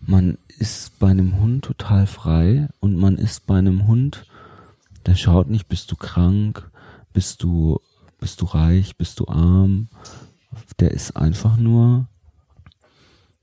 [0.00, 4.26] man ist bei einem Hund total frei und man ist bei einem Hund,
[5.06, 6.70] der schaut nicht, bist du krank,
[7.12, 7.80] bist du,
[8.18, 9.88] bist du reich, bist du arm.
[10.78, 12.06] Der ist einfach nur,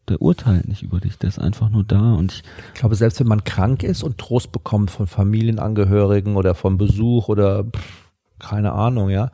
[0.08, 3.20] der urteilt nicht über dich, der ist einfach nur da und ich, ich glaube, selbst
[3.20, 8.74] wenn man krank ist und Trost bekommt von Familienangehörigen oder vom Besuch oder pff, keine
[8.74, 9.32] Ahnung, ja,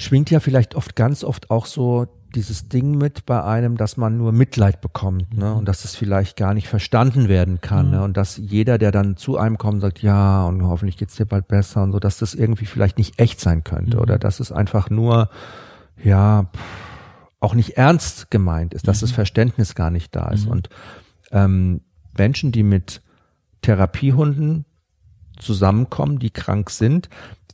[0.00, 4.16] schwingt ja vielleicht oft ganz oft auch so dieses Ding mit bei einem, dass man
[4.16, 5.52] nur Mitleid bekommt ne?
[5.52, 7.92] und dass es vielleicht gar nicht verstanden werden kann mhm.
[7.92, 8.02] ne?
[8.04, 11.48] und dass jeder, der dann zu einem kommt, sagt, ja und hoffentlich geht's dir bald
[11.48, 14.02] besser und so, dass das irgendwie vielleicht nicht echt sein könnte mhm.
[14.02, 15.28] oder dass es einfach nur,
[16.02, 16.50] ja,
[17.40, 19.06] auch nicht ernst gemeint ist, dass mhm.
[19.06, 20.46] das Verständnis gar nicht da ist.
[20.46, 20.50] Mhm.
[20.52, 20.68] Und
[21.32, 21.80] ähm,
[22.16, 23.02] Menschen, die mit
[23.62, 24.64] Therapiehunden
[25.38, 27.08] zusammenkommen, die krank sind,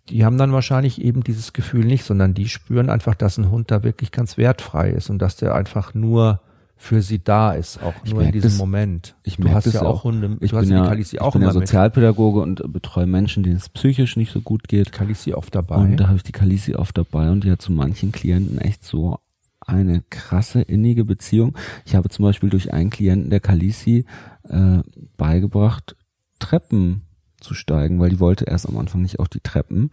[0.08, 3.70] die haben dann wahrscheinlich eben dieses Gefühl nicht, sondern die spüren einfach, dass ein Hund
[3.70, 6.40] da wirklich ganz wertfrei ist und dass der einfach nur
[6.78, 9.16] für sie da ist, auch ich nur in diesem das, Moment.
[9.22, 12.60] Ich du hast ja auch Hunde, ich bin ja, ich bin ja Sozialpädagoge mit.
[12.60, 14.92] und betreue Menschen, denen es psychisch nicht so gut geht.
[14.92, 15.76] Kalisi oft dabei.
[15.76, 18.84] Und da habe ich die Kalisi oft dabei und die hat zu manchen Klienten echt
[18.84, 19.18] so
[19.60, 21.56] eine krasse innige Beziehung.
[21.86, 24.04] Ich habe zum Beispiel durch einen Klienten der Kalisi
[24.48, 24.80] äh,
[25.16, 25.96] beigebracht,
[26.38, 27.05] Treppen
[27.46, 29.90] zu steigen, weil die wollte erst am Anfang nicht auf die Treppen.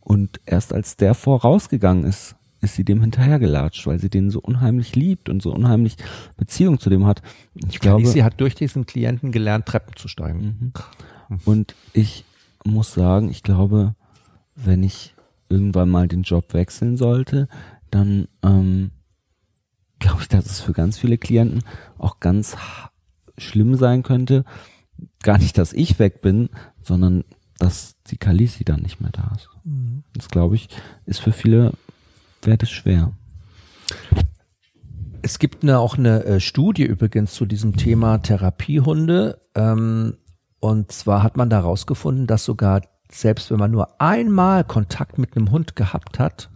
[0.00, 4.94] Und erst als der vorausgegangen ist, ist sie dem hinterhergelatscht, weil sie den so unheimlich
[4.94, 5.96] liebt und so unheimlich
[6.36, 7.22] Beziehung zu dem hat.
[7.68, 10.72] Ich glaube, sie hat durch diesen Klienten gelernt, Treppen zu steigen.
[11.28, 11.40] Mhm.
[11.44, 12.24] Und ich
[12.64, 13.94] muss sagen, ich glaube,
[14.54, 15.14] wenn ich
[15.48, 17.48] irgendwann mal den Job wechseln sollte,
[17.90, 18.90] dann ähm,
[19.98, 21.62] glaube ich, dass es für ganz viele Klienten
[21.98, 22.56] auch ganz
[23.38, 24.44] schlimm sein könnte.
[25.22, 26.48] Gar nicht, dass ich weg bin,
[26.86, 27.24] sondern
[27.58, 29.48] dass die Kalisi dann nicht mehr da ist.
[29.64, 30.04] Mhm.
[30.14, 30.68] Das glaube ich,
[31.06, 31.72] ist für viele,
[32.42, 33.12] wäre das schwer.
[35.22, 39.40] Es gibt eine, auch eine äh, Studie übrigens zu diesem Thema Therapiehunde.
[39.54, 40.16] Ähm,
[40.60, 45.36] und zwar hat man da rausgefunden, dass sogar selbst wenn man nur einmal Kontakt mit
[45.36, 46.50] einem Hund gehabt hat,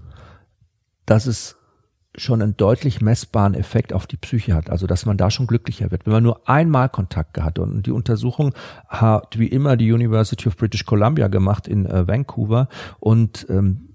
[1.07, 1.57] dass es
[2.17, 5.91] schon einen deutlich messbaren Effekt auf die Psyche hat, also dass man da schon glücklicher
[5.91, 7.59] wird, wenn man nur einmal Kontakt gehabt hat.
[7.59, 8.53] Und die Untersuchung
[8.89, 13.90] hat wie immer die University of British Columbia gemacht in äh, Vancouver und ähm,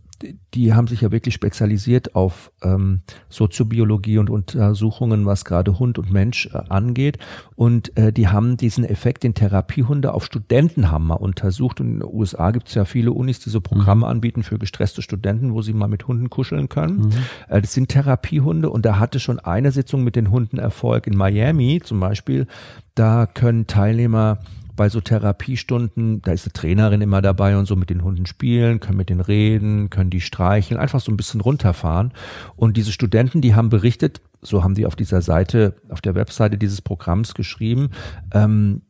[0.54, 6.12] die haben sich ja wirklich spezialisiert auf ähm, Soziobiologie und Untersuchungen, was gerade Hund und
[6.12, 7.18] Mensch äh, angeht.
[7.56, 11.82] Und äh, die haben diesen Effekt, den Therapiehunde auf Studenten haben mal untersucht.
[11.82, 14.12] Und in den USA gibt es ja viele Unis, die so Programme mhm.
[14.12, 16.98] anbieten für gestresste Studenten, wo sie mal mit Hunden kuscheln können.
[16.98, 17.12] Mhm.
[17.50, 21.08] Äh, das sind Therapiehunde und da hatte schon eine Sitzung mit den Hunden Erfolg.
[21.08, 22.48] In Miami zum Beispiel,
[22.96, 24.40] da können Teilnehmer
[24.76, 28.80] bei so Therapiestunden, da ist eine Trainerin immer dabei und so mit den Hunden spielen,
[28.80, 32.14] können mit denen reden, können die streicheln, einfach so ein bisschen runterfahren.
[32.56, 36.58] Und diese Studenten, die haben berichtet, so haben die auf dieser Seite, auf der Webseite
[36.58, 37.90] dieses Programms geschrieben,
[38.34, 38.82] ähm,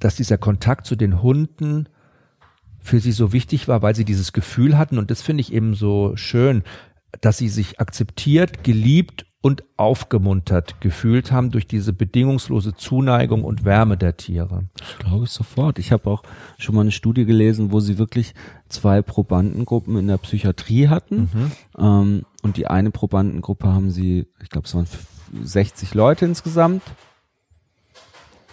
[0.00, 1.88] dass dieser Kontakt zu den Hunden
[2.80, 5.74] für sie so wichtig war, weil sie dieses Gefühl hatten, und das finde ich eben
[5.74, 6.62] so schön,
[7.20, 13.98] dass sie sich akzeptiert, geliebt und aufgemuntert gefühlt haben durch diese bedingungslose Zuneigung und Wärme
[13.98, 14.64] der Tiere.
[14.78, 15.78] Das glaube ich sofort.
[15.78, 16.22] Ich habe auch
[16.56, 18.32] schon mal eine Studie gelesen, wo sie wirklich
[18.70, 21.28] zwei Probandengruppen in der Psychiatrie hatten.
[21.30, 21.52] Mhm.
[21.76, 24.86] Ähm, und die eine Probandengruppe haben sie, ich glaube, es waren
[25.42, 26.82] 60 Leute insgesamt.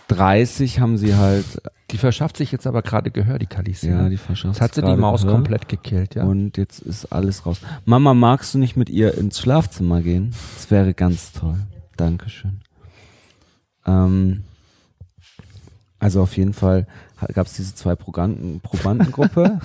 [0.10, 1.46] 30 haben sie halt.
[1.92, 3.89] Die verschafft sich jetzt aber gerade Gehör, die Kalisi.
[3.89, 5.36] Ja, die verschafft Jetzt hat sie die Maus Gehör.
[5.36, 6.24] komplett gekillt, ja.
[6.24, 7.60] Und jetzt ist alles raus.
[7.86, 10.34] Mama, magst du nicht mit ihr ins Schlafzimmer gehen?
[10.56, 11.58] Das wäre ganz toll.
[11.98, 12.62] Dankeschön.
[13.86, 14.44] Ähm,
[16.00, 16.88] also auf jeden Fall
[17.28, 19.59] gab es diese zwei Probanden, Probandengruppe.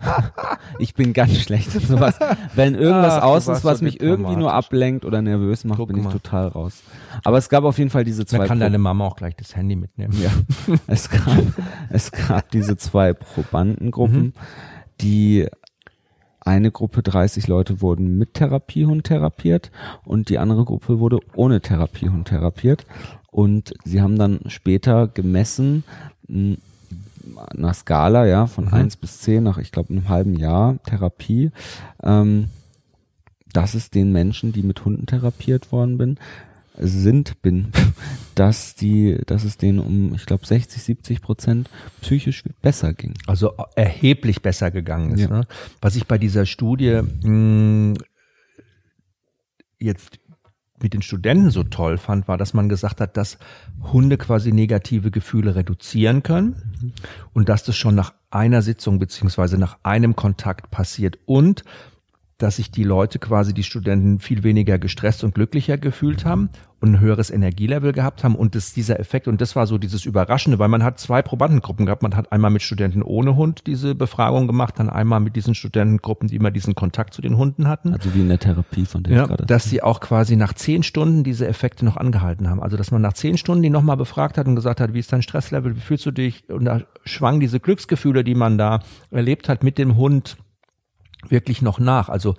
[0.78, 2.18] ich bin ganz schlecht in sowas.
[2.54, 5.88] Wenn irgendwas Ach, aus ist, was so mich irgendwie nur ablenkt oder nervös macht, Guck
[5.88, 6.12] bin ich mal.
[6.12, 6.82] total raus.
[7.24, 8.38] Aber es gab auf jeden Fall diese zwei.
[8.38, 10.14] Da kann Pro deine Mama auch gleich das Handy mitnehmen.
[10.20, 10.30] Ja.
[10.86, 11.38] es gab,
[11.90, 14.32] es gab diese zwei Probandengruppen, mhm.
[15.00, 15.46] die
[16.44, 19.70] eine Gruppe 30 Leute wurden mit Therapiehund therapiert
[20.04, 22.84] und die andere Gruppe wurde ohne Therapiehund therapiert.
[23.30, 25.84] Und sie haben dann später gemessen,
[27.56, 28.74] einer Skala, ja, von mhm.
[28.74, 31.50] 1 bis 10 nach, ich glaube, einem halben Jahr Therapie,
[32.02, 32.48] ähm,
[33.52, 36.18] dass es den Menschen, die mit Hunden therapiert worden bin,
[36.78, 37.72] sind, bin,
[38.34, 41.70] dass die, dass es denen um, ich glaube, 60, 70 Prozent
[42.00, 43.14] psychisch besser ging.
[43.26, 45.20] Also erheblich besser gegangen ist.
[45.20, 45.28] Ja.
[45.28, 45.46] Ne?
[45.80, 47.94] Was ich bei dieser Studie mh, hm,
[49.78, 50.18] jetzt
[50.82, 53.38] mit den Studenten so toll fand, war, dass man gesagt hat, dass
[53.92, 56.92] Hunde quasi negative Gefühle reduzieren können mhm.
[57.32, 61.64] und dass das schon nach einer Sitzung beziehungsweise nach einem Kontakt passiert und
[62.42, 66.94] dass sich die Leute quasi, die Studenten viel weniger gestresst und glücklicher gefühlt haben und
[66.94, 70.58] ein höheres Energielevel gehabt haben und das, dieser Effekt und das war so dieses Überraschende,
[70.58, 72.02] weil man hat zwei Probandengruppen gehabt.
[72.02, 76.28] Man hat einmal mit Studenten ohne Hund diese Befragung gemacht, dann einmal mit diesen Studentengruppen,
[76.28, 77.92] die immer diesen Kontakt zu den Hunden hatten.
[77.92, 79.46] Also wie in der Therapie von der ja, gerade.
[79.46, 82.60] Dass sie auch quasi nach zehn Stunden diese Effekte noch angehalten haben.
[82.60, 85.12] Also dass man nach zehn Stunden die nochmal befragt hat und gesagt hat, wie ist
[85.12, 86.48] dein Stresslevel, wie fühlst du dich?
[86.48, 88.80] Und da schwang diese Glücksgefühle, die man da
[89.12, 90.36] erlebt hat mit dem Hund,
[91.28, 92.08] wirklich noch nach.
[92.08, 92.36] Also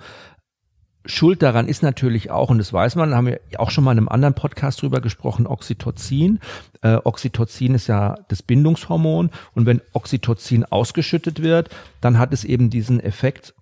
[1.06, 3.98] Schuld daran ist natürlich auch, und das weiß man, haben wir auch schon mal in
[3.98, 6.40] einem anderen Podcast drüber gesprochen, Oxytocin.
[6.80, 11.68] Äh, Oxytocin ist ja das Bindungshormon und wenn Oxytocin ausgeschüttet wird,
[12.00, 13.54] dann hat es eben diesen Effekt,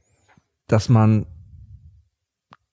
[0.69, 1.27] dass man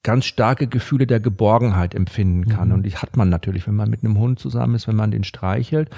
[0.03, 2.69] ganz starke Gefühle der Geborgenheit empfinden kann.
[2.69, 2.75] Mhm.
[2.75, 5.23] Und die hat man natürlich, wenn man mit einem Hund zusammen ist, wenn man den
[5.23, 5.89] streichelt.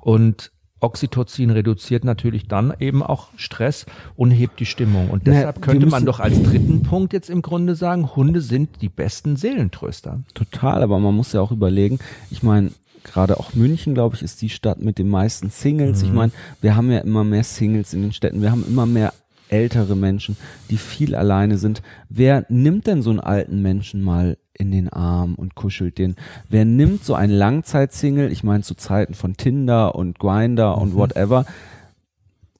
[0.00, 0.52] Und
[0.82, 5.10] Oxytocin reduziert natürlich dann eben auch Stress und hebt die Stimmung.
[5.10, 8.82] Und deshalb Na, könnte man doch als dritten Punkt jetzt im Grunde sagen, Hunde sind
[8.82, 10.20] die besten Seelentröster.
[10.34, 11.98] Total, aber man muss ja auch überlegen,
[12.30, 12.72] ich meine,
[13.04, 16.02] gerade auch München, glaube ich, ist die Stadt mit den meisten Singles.
[16.02, 16.08] Mhm.
[16.08, 19.12] Ich meine, wir haben ja immer mehr Singles in den Städten, wir haben immer mehr
[19.48, 20.36] ältere Menschen,
[20.70, 21.82] die viel alleine sind.
[22.08, 26.16] Wer nimmt denn so einen alten Menschen mal in den Arm und kuschelt den.
[26.48, 30.98] Wer nimmt so einen Langzeitsingle, ich meine zu Zeiten von Tinder und Grinder und mhm.
[30.98, 31.44] whatever,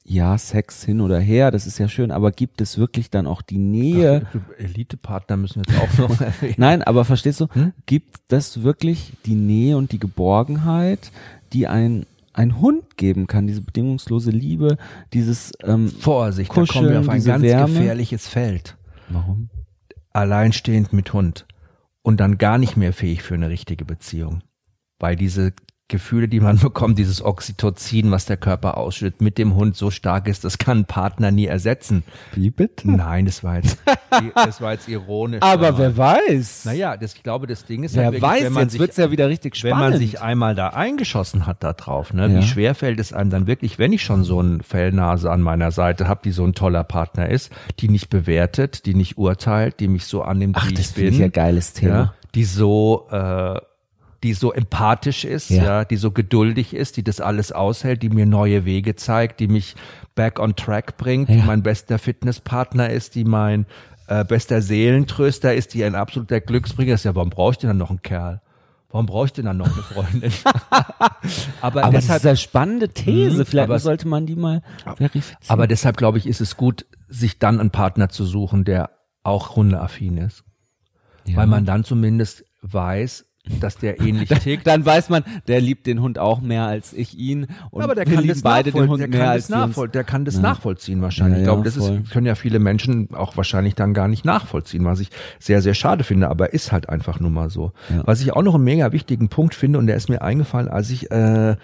[0.05, 3.41] ja, Sex hin oder her, das ist ja schön, aber gibt es wirklich dann auch
[3.41, 4.27] die Nähe?
[4.59, 6.55] Elite-Partner müssen wir jetzt auch noch erwähnen.
[6.59, 7.73] Nein, aber verstehst du, hm?
[7.87, 11.13] gibt das wirklich die Nähe und die Geborgenheit,
[11.53, 14.79] die ein ein Hund geben kann, diese bedingungslose Liebe,
[15.13, 17.75] dieses ähm, Vorsicht, Kuscheln, da kommen wir auf ein ganz Wärme.
[17.75, 18.79] gefährliches Feld.
[19.11, 19.51] Warum?
[20.15, 21.45] Alleinstehend mit Hund
[22.03, 24.43] und dann gar nicht mehr fähig für eine richtige Beziehung.
[24.99, 25.53] Weil diese
[25.89, 30.29] Gefühle, die man bekommt, dieses Oxytocin, was der Körper ausschüttet, mit dem Hund so stark
[30.29, 32.03] ist, das kann ein Partner nie ersetzen.
[32.35, 32.91] Wie bitte?
[32.91, 33.79] Nein, das war jetzt,
[34.35, 35.43] das war jetzt ironisch.
[35.43, 36.65] aber, aber wer weiß?
[36.65, 38.97] Naja, das, ich glaube, das Ding ist wer halt wirklich, weiß, wenn man jetzt wird's
[38.97, 39.81] ja wieder richtig spannend.
[39.81, 42.39] Wenn man sich einmal da eingeschossen hat da drauf, ne, ja.
[42.39, 45.71] wie schwer fällt es einem dann wirklich, wenn ich schon so ein Fellnase an meiner
[45.71, 49.89] Seite habe, die so ein toller Partner ist, die nicht bewertet, die nicht urteilt, die
[49.89, 51.09] mich so annimmt, Ach, wie ich bin.
[51.09, 51.95] Ich ja geiles Thema.
[51.95, 53.61] Ja, die so äh,
[54.23, 55.65] die so empathisch ist, ja.
[55.65, 59.49] ja, die so geduldig ist, die das alles aushält, die mir neue Wege zeigt, die
[59.49, 59.75] mich
[60.15, 61.37] back on track bringt, ja.
[61.37, 63.67] die mein bester Fitnesspartner ist, die mein
[64.07, 67.05] äh, bester Seelentröster ist, die ein absoluter Glücksbringer ist.
[67.05, 68.41] Ja, warum brauche ich denn dann noch einen Kerl?
[68.91, 70.33] Warum brauche ich denn dann noch eine Freundin?
[71.63, 73.39] aber, aber deshalb, das ist eine spannende These.
[73.39, 74.63] Mh, Vielleicht aber, sollte man die mal
[74.97, 75.39] verifizieren.
[75.49, 78.91] Aber deshalb glaube ich, ist es gut, sich dann einen Partner zu suchen, der
[79.23, 80.45] auch hundeaffin ist.
[81.25, 81.39] Ja.
[81.39, 83.25] Weil man dann zumindest weiß,
[83.61, 84.67] dass der ähnlich tickt.
[84.67, 88.05] Dann weiß man, der liebt den Hund auch mehr als ich ihn und aber der
[88.05, 90.43] kann das beide den Hund mehr als nachvoll Der kann das ja.
[90.43, 91.39] nachvollziehen wahrscheinlich.
[91.39, 94.85] Ja, ich glaube, das ist, können ja viele Menschen auch wahrscheinlich dann gar nicht nachvollziehen,
[94.85, 97.73] was ich sehr, sehr schade finde, aber ist halt einfach nur mal so.
[98.05, 100.91] Was ich auch noch einen mega wichtigen Punkt finde und der ist mir eingefallen, als
[100.91, 101.57] ich äh,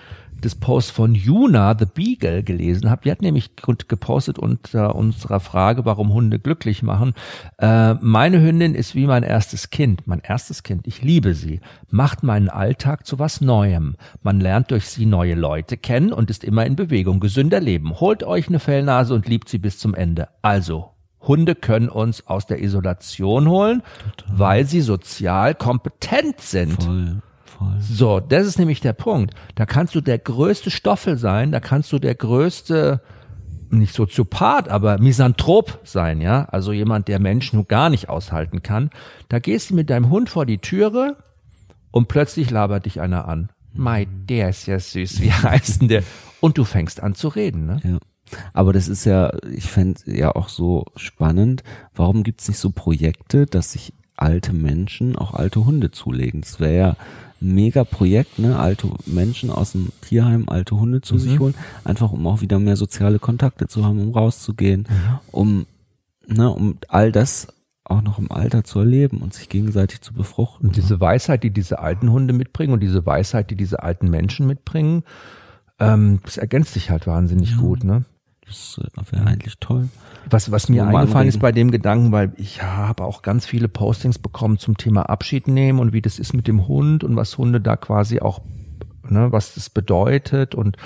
[0.45, 3.03] des Post von Juna, The Beagle, gelesen habe.
[3.05, 7.15] Die hat nämlich gepostet unter unserer Frage, warum Hunde glücklich machen.
[7.59, 10.07] Äh, meine Hündin ist wie mein erstes Kind.
[10.07, 10.87] Mein erstes Kind.
[10.87, 11.61] Ich liebe sie.
[11.91, 13.97] Macht meinen Alltag zu was Neuem.
[14.23, 17.21] Man lernt durch sie neue Leute kennen und ist immer in Bewegung.
[17.21, 18.01] Gesünder Leben.
[18.01, 20.29] Holt euch eine Fellnase und liebt sie bis zum Ende.
[20.43, 23.83] Also, Hunde können uns aus der Isolation holen,
[24.17, 24.39] Total.
[24.39, 26.83] weil sie sozial kompetent sind.
[26.83, 27.23] Voll.
[27.59, 27.77] Voll.
[27.81, 29.35] So, das ist nämlich der Punkt.
[29.57, 33.01] Da kannst du der größte Stoffel sein, da kannst du der größte,
[33.71, 36.45] nicht Soziopath, aber Misanthrop sein, ja.
[36.45, 38.91] Also jemand, der Menschen gar nicht aushalten kann.
[39.29, 41.17] Da gehst du mit deinem Hund vor die Türe
[41.91, 43.51] und plötzlich labert dich einer an.
[43.75, 45.21] Mai, der ist ja süß.
[45.21, 46.03] Wie heißt denn der?
[46.41, 47.81] Und du fängst an zu reden, ne?
[47.83, 47.99] Ja.
[48.53, 51.65] Aber das ist ja, ich fände ja auch so spannend.
[51.95, 56.43] Warum gibt's nicht so Projekte, dass sich alte Menschen auch alte Hunde zulegen?
[56.43, 56.97] Das wäre ja
[57.41, 61.19] mega Projekt, ne, alte Menschen aus dem Tierheim, alte Hunde zu mhm.
[61.19, 65.19] sich holen, einfach um auch wieder mehr soziale Kontakte zu haben, um rauszugehen, mhm.
[65.31, 65.67] um,
[66.27, 67.49] ne, um all das
[67.85, 70.69] auch noch im Alter zu erleben und sich gegenseitig zu befruchten.
[70.69, 74.47] Und diese Weisheit, die diese alten Hunde mitbringen und diese Weisheit, die diese alten Menschen
[74.47, 75.05] mitbringen,
[75.79, 77.57] ähm, das ergänzt sich halt wahnsinnig ja.
[77.59, 78.05] gut, ne?
[78.49, 79.89] Das äh, wäre eigentlich toll.
[80.31, 84.19] Was, was mir eingefallen ist bei dem Gedanken, weil ich habe auch ganz viele Postings
[84.19, 87.61] bekommen zum Thema Abschied nehmen und wie das ist mit dem Hund und was Hunde
[87.61, 88.41] da quasi auch,
[89.09, 90.77] ne, was das bedeutet und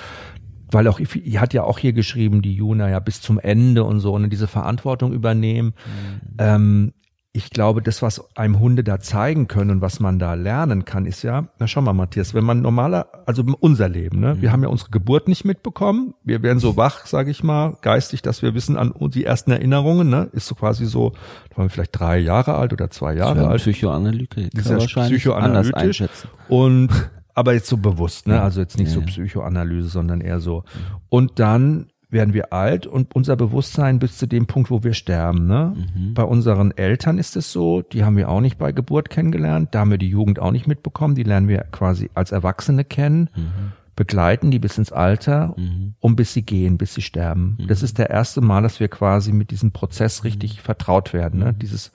[0.71, 4.01] weil auch, ihr hat ja auch hier geschrieben, die Juna ja bis zum Ende und
[4.01, 5.75] so, und ne, diese Verantwortung übernehmen.
[5.75, 6.35] Mhm.
[6.39, 6.93] Ähm,
[7.35, 11.07] ich glaube, das, was einem Hunde da zeigen können und was man da lernen kann,
[11.07, 14.43] ist ja, na schau mal, Matthias, wenn man normaler, also unser Leben, ne?
[14.43, 14.53] Wir mhm.
[14.53, 16.13] haben ja unsere Geburt nicht mitbekommen.
[16.25, 20.11] Wir werden so wach, sage ich mal, geistig, dass wir wissen an die ersten Erinnerungen,
[20.11, 20.29] ne?
[20.33, 21.15] Ist so quasi so,
[21.49, 23.63] da waren wir vielleicht drei Jahre alt oder zwei Jahre alt.
[23.63, 24.51] Psychoanalytiker.
[24.51, 26.05] Dieser psychoanalytisch.
[26.49, 26.91] Und
[27.35, 28.43] aber jetzt so bewusst, ne?
[28.43, 30.65] Also jetzt nicht ja, so Psychoanalyse, sondern eher so.
[31.09, 35.47] Und dann werden wir alt und unser Bewusstsein bis zu dem Punkt, wo wir sterben.
[35.47, 35.75] Ne?
[35.75, 36.15] Mhm.
[36.15, 39.81] Bei unseren Eltern ist es so, die haben wir auch nicht bei Geburt kennengelernt, da
[39.81, 43.73] haben wir die Jugend auch nicht mitbekommen, die lernen wir quasi als Erwachsene kennen, mhm.
[43.97, 45.95] begleiten die bis ins Alter, mhm.
[46.01, 47.57] um bis sie gehen, bis sie sterben.
[47.67, 47.85] Das mhm.
[47.87, 50.61] ist der erste Mal, dass wir quasi mit diesem Prozess richtig mhm.
[50.61, 51.41] vertraut werden.
[51.41, 51.53] Ne?
[51.53, 51.59] Mhm.
[51.59, 51.93] Dieses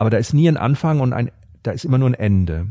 [0.00, 1.30] aber da ist nie ein Anfang und ein,
[1.62, 2.68] da ist immer nur ein Ende.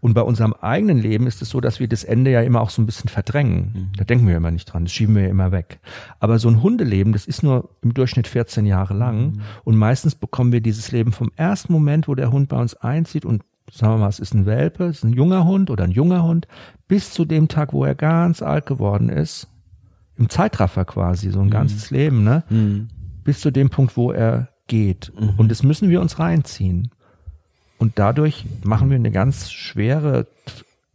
[0.00, 2.70] Und bei unserem eigenen Leben ist es so, dass wir das Ende ja immer auch
[2.70, 3.72] so ein bisschen verdrängen.
[3.74, 3.88] Mhm.
[3.96, 5.80] Da denken wir immer nicht dran, das schieben wir ja immer weg.
[6.20, 9.18] Aber so ein Hundeleben, das ist nur im Durchschnitt 14 Jahre lang.
[9.18, 9.40] Mhm.
[9.64, 13.24] Und meistens bekommen wir dieses Leben vom ersten Moment, wo der Hund bei uns einzieht
[13.24, 15.90] und sagen wir mal, es ist ein Welpe, es ist ein junger Hund oder ein
[15.90, 16.46] junger Hund,
[16.86, 19.48] bis zu dem Tag, wo er ganz alt geworden ist.
[20.16, 21.50] Im Zeitraffer quasi, so ein mhm.
[21.50, 22.44] ganzes Leben, ne?
[22.50, 22.88] Mhm.
[23.24, 25.10] Bis zu dem Punkt, wo er geht.
[25.36, 26.90] Und das müssen wir uns reinziehen.
[27.84, 30.26] Und dadurch machen wir eine ganz schwere,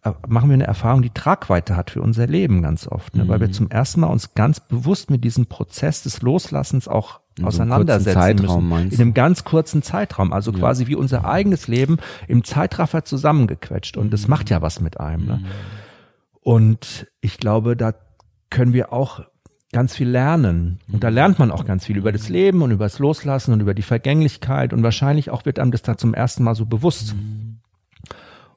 [0.01, 3.25] äh, machen wir eine Erfahrung, die Tragweite hat für unser Leben ganz oft, ne?
[3.25, 3.27] Mhm.
[3.27, 3.53] weil wir mhm.
[3.53, 8.59] zum ersten Mal uns ganz bewusst mit diesem Prozess des Loslassens auch in auseinandersetzen so
[8.59, 8.89] müssen.
[8.89, 10.57] In einem ganz kurzen Zeitraum, also ja.
[10.57, 13.95] quasi wie unser eigenes Leben im Zeitraffer zusammengequetscht.
[13.95, 15.27] Und das macht ja was mit einem.
[15.27, 15.37] Ne?
[15.37, 15.45] Mhm.
[16.41, 17.93] Und ich glaube, da
[18.49, 19.21] können wir auch
[19.71, 20.79] ganz viel lernen.
[20.91, 23.59] Und da lernt man auch ganz viel über das Leben und über das Loslassen und
[23.59, 24.73] über die Vergänglichkeit.
[24.73, 27.15] Und wahrscheinlich auch wird einem das da zum ersten Mal so bewusst.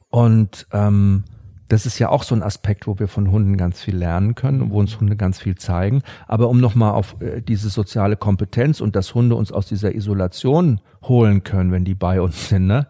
[0.08, 1.24] Und ähm,
[1.68, 4.60] das ist ja auch so ein Aspekt, wo wir von Hunden ganz viel lernen können
[4.60, 6.02] und wo uns Hunde ganz viel zeigen.
[6.28, 10.80] Aber um nochmal auf äh, diese soziale Kompetenz und dass Hunde uns aus dieser Isolation
[11.02, 12.88] holen können, wenn die bei uns sind, ne,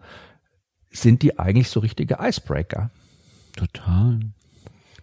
[0.91, 2.89] sind die eigentlich so richtige Icebreaker.
[3.55, 4.19] Total.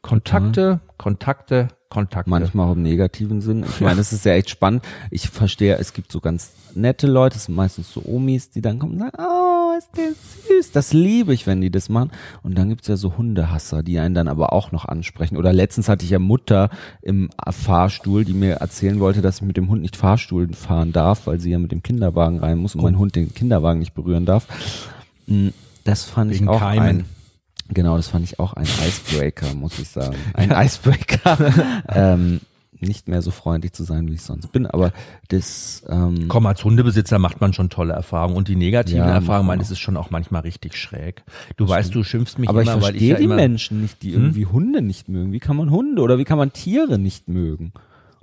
[0.03, 0.81] Kontakte, Total.
[0.99, 2.31] Kontakte, Kontakte.
[2.31, 3.65] Manchmal auch im negativen Sinn.
[3.69, 4.85] Ich meine, es ist ja echt spannend.
[5.11, 8.79] Ich verstehe, es gibt so ganz nette Leute, es sind meistens so Omis, die dann
[8.79, 10.13] kommen und sagen, oh, ist der
[10.49, 10.73] süß.
[10.73, 12.13] Das liebe ich, wenn die das machen.
[12.43, 15.37] Und dann gibt's ja so Hundehasser, die einen dann aber auch noch ansprechen.
[15.37, 16.71] Oder letztens hatte ich ja Mutter
[17.03, 21.27] im Fahrstuhl, die mir erzählen wollte, dass ich mit dem Hund nicht Fahrstuhl fahren darf,
[21.27, 22.85] weil sie ja mit dem Kinderwagen rein muss und oh.
[22.85, 24.47] mein Hund den Kinderwagen nicht berühren darf.
[25.27, 25.53] Hm,
[25.85, 26.87] das fand Wegen ich auch Keimen.
[26.87, 27.05] ein
[27.73, 30.17] Genau, das fand ich auch ein Icebreaker, muss ich sagen.
[30.35, 31.53] Ein Icebreaker.
[31.89, 32.41] ähm,
[32.81, 34.93] nicht mehr so freundlich zu sein, wie ich sonst bin, aber
[35.29, 39.61] das ähm, Komm, als Hundebesitzer macht man schon tolle Erfahrungen und die negativen ja, Erfahrungen,
[39.61, 41.23] es ist schon auch manchmal richtig schräg.
[41.57, 42.05] Du das weißt, stimmt.
[42.05, 44.23] du schimpfst mich aber immer, ich weil ich ja die Menschen nicht, die hm?
[44.23, 45.33] irgendwie Hunde nicht mögen.
[45.33, 47.73] Wie kann man Hunde oder wie kann man Tiere nicht mögen?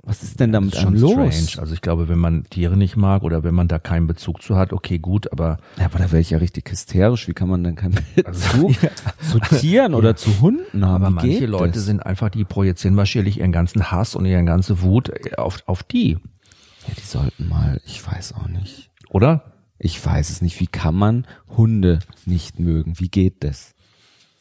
[0.02, 1.12] Was ist denn damit schon los?
[1.12, 1.60] Strange.
[1.60, 4.56] Also ich glaube, wenn man Tiere nicht mag oder wenn man da keinen Bezug zu
[4.56, 7.28] hat, okay, gut, aber ja, aber da wäre ich ja richtig hysterisch.
[7.28, 8.90] Wie kann man denn keinen also, Bezug
[9.20, 11.04] zu Tieren oder zu Hunden haben?
[11.04, 11.84] Aber manche Leute das?
[11.84, 16.12] sind einfach, die projizieren wahrscheinlich ihren ganzen Hass und ihre ganze Wut auf auf die.
[16.12, 17.80] Ja, die sollten mal.
[17.84, 18.90] Ich weiß auch nicht.
[19.10, 19.52] Oder?
[19.78, 20.58] Ich weiß es nicht.
[20.60, 21.26] Wie kann man
[21.56, 22.98] Hunde nicht mögen?
[22.98, 23.74] Wie geht das?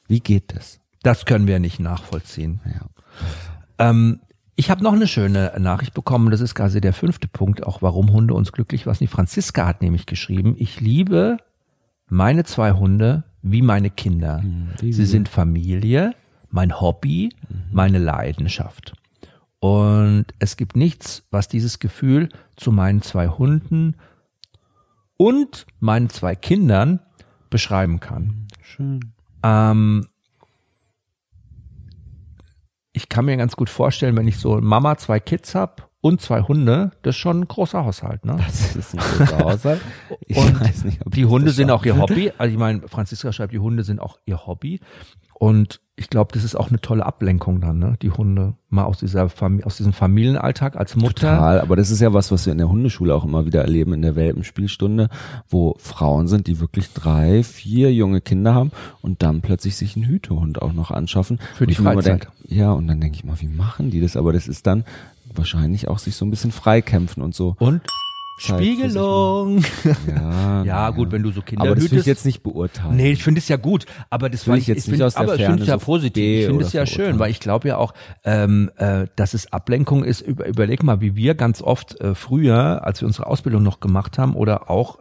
[0.07, 0.79] Wie geht das?
[1.03, 2.61] Das können wir nicht nachvollziehen.
[2.65, 3.89] Ja.
[3.89, 4.19] Ähm,
[4.57, 8.11] ich habe noch eine schöne Nachricht bekommen, das ist quasi der fünfte Punkt, auch warum
[8.11, 8.97] Hunde uns glücklich was.
[8.97, 11.37] Die Franziska hat nämlich geschrieben, ich liebe
[12.09, 14.41] meine zwei Hunde wie meine Kinder.
[14.41, 16.13] Mhm, Sie sind Familie,
[16.49, 17.55] mein Hobby, mhm.
[17.71, 18.93] meine Leidenschaft.
[19.59, 23.95] Und es gibt nichts, was dieses Gefühl zu meinen zwei Hunden
[25.17, 26.99] und meinen zwei Kindern
[27.51, 28.47] beschreiben kann.
[28.63, 29.13] Schön.
[29.43, 30.07] Ähm,
[32.97, 36.41] ich kann mir ganz gut vorstellen, wenn ich so Mama, zwei Kids hab und zwei
[36.41, 38.37] Hunde, das ist schon ein großer Haushalt, ne?
[38.37, 39.81] Das ist ein großer Haushalt.
[40.25, 42.31] Ich und weiß nicht, ob die Hunde sind auch ihr Hobby.
[42.39, 44.79] Also ich meine, Franziska schreibt, die Hunde sind auch ihr Hobby.
[45.39, 47.95] Und ich glaube, das ist auch eine tolle Ablenkung dann, ne?
[48.01, 51.29] Die Hunde mal aus dieser Fam aus diesem Familienalltag als Mutter.
[51.29, 53.93] Total, aber das ist ja was, was wir in der Hundeschule auch immer wieder erleben
[53.93, 55.09] in der Welpenspielstunde,
[55.47, 58.71] wo Frauen sind, die wirklich drei, vier junge Kinder haben
[59.01, 61.39] und dann plötzlich sich einen Hütehund auch noch anschaffen.
[61.55, 62.05] Für die Freizeit.
[62.05, 64.17] Denk, ja, und dann denke ich mal, wie machen die das?
[64.17, 64.85] Aber das ist dann
[65.35, 67.55] wahrscheinlich auch sich so ein bisschen freikämpfen und so.
[67.59, 67.81] Und
[68.37, 69.63] Spiegelung.
[70.07, 72.95] Ja, ja, gut, wenn du so Kinder Aber das will ich jetzt nicht beurteilen.
[72.95, 75.23] Nee, ich finde es ja gut, aber das will ich jetzt nicht find, aus der
[75.23, 75.43] aber Ferne.
[75.43, 76.39] ich finde es ja positiv.
[76.41, 80.03] Ich finde es ja schön, weil ich glaube ja auch, ähm, äh, dass es Ablenkung
[80.03, 80.21] ist.
[80.21, 84.19] Über, überleg mal, wie wir ganz oft äh, früher, als wir unsere Ausbildung noch gemacht
[84.19, 84.99] haben oder auch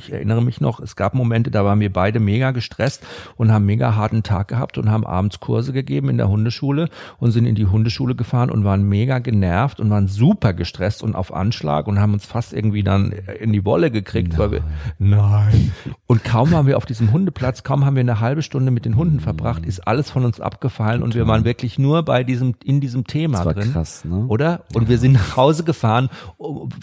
[0.00, 3.66] ich erinnere mich noch, es gab Momente, da waren wir beide mega gestresst und haben
[3.66, 6.88] mega harten Tag gehabt und haben abends Kurse gegeben in der Hundeschule
[7.18, 11.14] und sind in die Hundeschule gefahren und waren mega genervt und waren super gestresst und
[11.14, 14.38] auf Anschlag und haben uns fast irgendwie dann in die Wolle gekriegt, nein.
[14.38, 14.62] weil wir,
[14.98, 15.72] nein.
[16.06, 18.96] Und kaum waren wir auf diesem Hundeplatz, kaum haben wir eine halbe Stunde mit den
[18.96, 19.20] Hunden mhm.
[19.20, 21.04] verbracht, ist alles von uns abgefallen Total.
[21.04, 23.72] und wir waren wirklich nur bei diesem, in diesem Thema das war drin.
[23.72, 24.24] Krass, ne?
[24.28, 24.62] Oder?
[24.74, 24.88] Und ja.
[24.88, 26.08] wir sind nach Hause gefahren,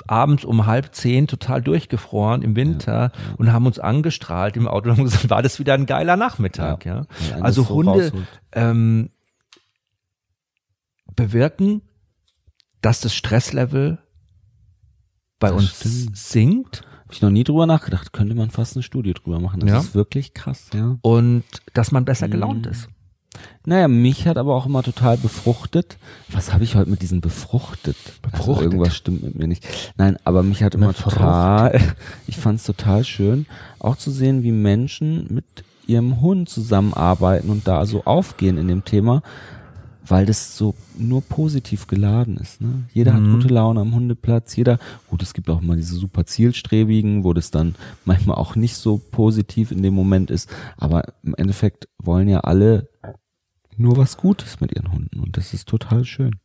[0.07, 2.93] abends um halb zehn, total durchgefroren im Winter.
[2.93, 3.06] Ja
[3.37, 6.85] und haben uns angestrahlt im Auto und haben gesagt, war das wieder ein geiler Nachmittag,
[6.85, 7.05] ja.
[7.29, 7.37] ja?
[7.41, 8.11] Also so Hunde
[8.53, 9.09] ähm,
[11.15, 11.81] bewirken,
[12.81, 13.97] dass das Stresslevel
[15.39, 16.17] bei das uns stimmt.
[16.17, 16.81] sinkt.
[17.03, 18.11] Habe ich noch nie drüber nachgedacht.
[18.11, 19.61] Könnte man fast eine Studie drüber machen.
[19.61, 19.79] Das ja.
[19.79, 20.97] ist wirklich krass, ja.
[21.01, 21.43] Und
[21.73, 22.71] dass man besser gelaunt mhm.
[22.71, 22.89] ist.
[23.65, 25.97] Naja, mich hat aber auch immer total befruchtet.
[26.29, 27.97] Was habe ich heute mit diesem befruchtet?
[28.21, 28.47] Befruchtet.
[28.47, 29.67] Also irgendwas stimmt mit mir nicht.
[29.97, 31.15] Nein, aber mich hat immer Befrucht.
[31.15, 31.81] total,
[32.27, 33.45] ich fand es total schön,
[33.79, 35.45] auch zu sehen, wie Menschen mit
[35.87, 39.23] ihrem Hund zusammenarbeiten und da so aufgehen in dem Thema,
[40.05, 42.61] weil das so nur positiv geladen ist.
[42.61, 42.83] Ne?
[42.93, 43.15] Jeder mhm.
[43.15, 44.79] hat gute Laune am Hundeplatz, jeder,
[45.09, 47.75] gut, es gibt auch mal diese super zielstrebigen, wo das dann
[48.05, 52.89] manchmal auch nicht so positiv in dem Moment ist, aber im Endeffekt wollen ja alle
[53.77, 56.39] nur was Gutes mit ihren Hunden und das ist total schön.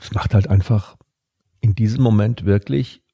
[0.00, 0.96] Es macht halt einfach
[1.60, 3.04] in diesem Moment wirklich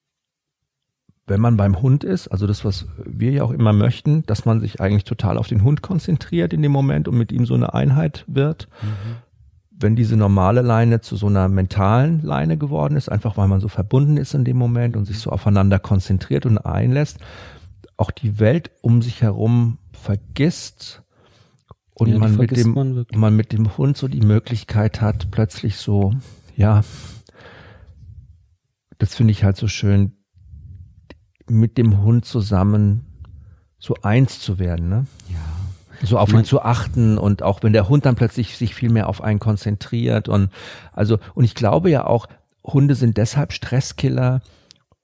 [1.30, 4.60] wenn man beim Hund ist, also das, was wir ja auch immer möchten, dass man
[4.60, 7.72] sich eigentlich total auf den Hund konzentriert in dem Moment und mit ihm so eine
[7.72, 8.68] Einheit wird.
[8.82, 9.16] Mhm.
[9.70, 13.68] Wenn diese normale Leine zu so einer mentalen Leine geworden ist, einfach weil man so
[13.68, 17.18] verbunden ist in dem Moment und sich so aufeinander konzentriert und einlässt,
[17.96, 21.02] auch die Welt um sich herum vergisst
[22.00, 25.76] und ja, man, mit dem, man, man mit dem Hund so die Möglichkeit hat, plötzlich
[25.76, 26.14] so,
[26.56, 26.82] ja,
[28.96, 30.12] das finde ich halt so schön,
[31.46, 33.04] mit dem Hund zusammen
[33.78, 35.06] so eins zu werden, ne?
[35.28, 36.06] Ja.
[36.06, 39.06] So auf ihn zu achten und auch wenn der Hund dann plötzlich sich viel mehr
[39.06, 40.48] auf einen konzentriert und
[40.94, 42.26] also und ich glaube ja auch
[42.64, 44.40] Hunde sind deshalb Stresskiller,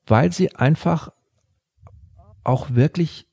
[0.07, 1.11] weil sie einfach
[2.45, 3.27] auch wirklich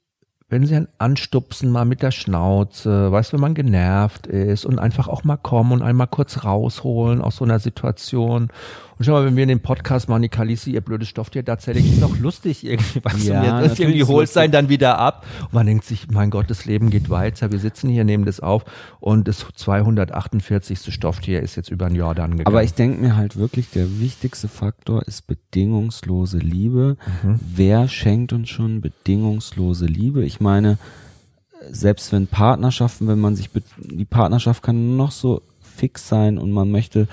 [0.53, 5.07] wenn sie einen anstupsen, mal mit der Schnauze, weißt, wenn man genervt ist und einfach
[5.07, 8.49] auch mal kommen und einmal kurz rausholen aus so einer Situation.
[8.97, 11.53] Und schau mal, wenn wir in dem Podcast machen, die Kalisi, ihr blödes Stofftier, da
[11.53, 14.99] erzähle ich, ist auch lustig irgendwie, was ja, du mir irgendwie holst sein dann wieder
[14.99, 15.25] ab.
[15.41, 17.51] Und man denkt sich, mein Gott, das Leben geht weiter.
[17.51, 18.65] Wir sitzen hier, nehmen das auf
[18.99, 20.93] und das 248.
[20.93, 22.47] Stofftier ist jetzt über den Jordan gegangen.
[22.47, 26.97] Aber ich denke mir halt wirklich, der wichtigste Faktor ist bedingungslose Liebe.
[27.23, 27.39] Mhm.
[27.55, 30.23] Wer schenkt uns schon bedingungslose Liebe?
[30.23, 30.77] Ich meine,
[31.71, 36.69] selbst wenn Partnerschaften, wenn man sich, die Partnerschaft kann noch so fix sein und man
[36.69, 37.07] möchte,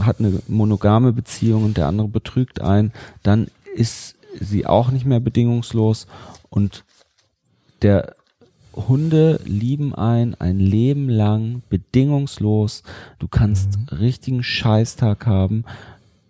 [0.00, 2.92] hat eine monogame Beziehung und der andere betrügt ein,
[3.22, 6.06] dann ist sie auch nicht mehr bedingungslos
[6.50, 6.84] und
[7.82, 8.16] der
[8.74, 12.82] Hunde lieben ein ein Leben lang bedingungslos.
[13.18, 13.98] Du kannst mhm.
[13.98, 15.64] richtigen Scheißtag haben.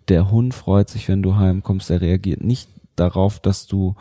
[0.09, 1.89] Der Hund freut sich, wenn du heimkommst.
[1.89, 3.95] Er reagiert nicht darauf, dass du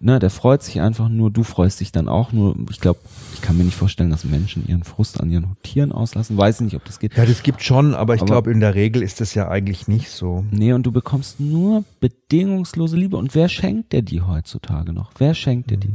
[0.00, 2.56] ne, der freut sich einfach nur, du freust dich dann auch nur.
[2.70, 3.00] Ich glaube,
[3.34, 6.36] ich kann mir nicht vorstellen, dass Menschen ihren Frust an ihren Tieren auslassen.
[6.36, 7.16] Weiß nicht, ob das geht.
[7.16, 10.10] Ja, das gibt schon, aber ich glaube, in der Regel ist das ja eigentlich nicht
[10.10, 10.44] so.
[10.50, 13.16] Nee, und du bekommst nur bedingungslose Liebe.
[13.16, 15.12] Und wer schenkt dir die heutzutage noch?
[15.18, 15.94] Wer schenkt dir die?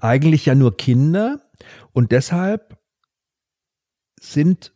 [0.00, 1.40] Eigentlich ja nur Kinder.
[1.92, 2.76] Und deshalb
[4.20, 4.72] sind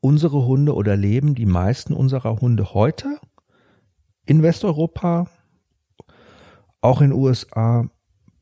[0.00, 3.18] unsere Hunde oder leben die meisten unserer Hunde heute
[4.26, 5.28] in Westeuropa,
[6.80, 7.88] auch in USA,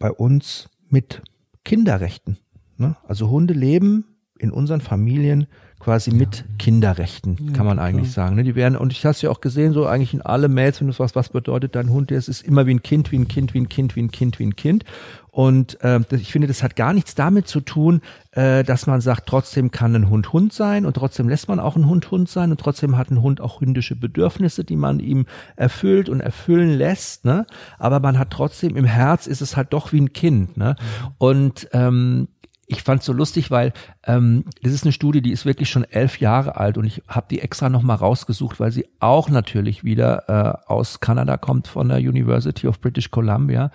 [0.01, 1.23] bei uns mit
[1.65, 2.39] Kinderrechten.
[2.79, 2.97] Ne?
[3.07, 4.07] Also Hunde leben
[4.41, 5.47] in unseren Familien
[5.79, 6.17] quasi ja.
[6.17, 8.37] mit Kinderrechten, ja, kann man eigentlich sagen.
[8.37, 8.43] Ne?
[8.43, 10.99] Die werden, und ich hast ja auch gesehen, so eigentlich in alle Mails, wenn du
[10.99, 13.61] was, was bedeutet dein Hund, es ist immer wie ein Kind, wie ein Kind, wie
[13.61, 14.85] ein Kind, wie ein Kind, wie ein Kind.
[15.31, 18.01] Und äh, ich finde, das hat gar nichts damit zu tun,
[18.33, 21.77] äh, dass man sagt, trotzdem kann ein Hund Hund sein und trotzdem lässt man auch
[21.77, 25.27] ein Hund Hund sein und trotzdem hat ein Hund auch hündische Bedürfnisse, die man ihm
[25.57, 27.25] erfüllt und erfüllen lässt.
[27.25, 27.47] Ne?
[27.79, 30.57] Aber man hat trotzdem im Herz ist es halt doch wie ein Kind.
[30.57, 30.77] Ne?
[30.79, 31.09] Mhm.
[31.19, 32.29] Und ähm,
[32.71, 33.73] ich fand so lustig, weil
[34.07, 37.27] ähm, das ist eine Studie, die ist wirklich schon elf Jahre alt und ich habe
[37.29, 40.29] die extra nochmal rausgesucht, weil sie auch natürlich wieder
[40.69, 43.73] äh, aus Kanada kommt, von der University of British Columbia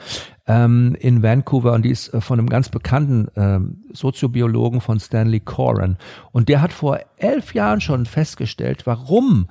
[0.47, 5.41] ähm, in Vancouver und die ist äh, von einem ganz bekannten ähm, Soziobiologen von Stanley
[5.41, 5.97] Coren.
[6.31, 9.47] Und der hat vor elf Jahren schon festgestellt, warum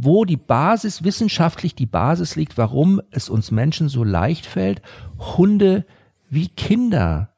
[0.00, 4.80] wo die Basis, wissenschaftlich die Basis liegt, warum es uns Menschen so leicht fällt,
[5.18, 5.84] Hunde
[6.30, 7.30] wie Kinder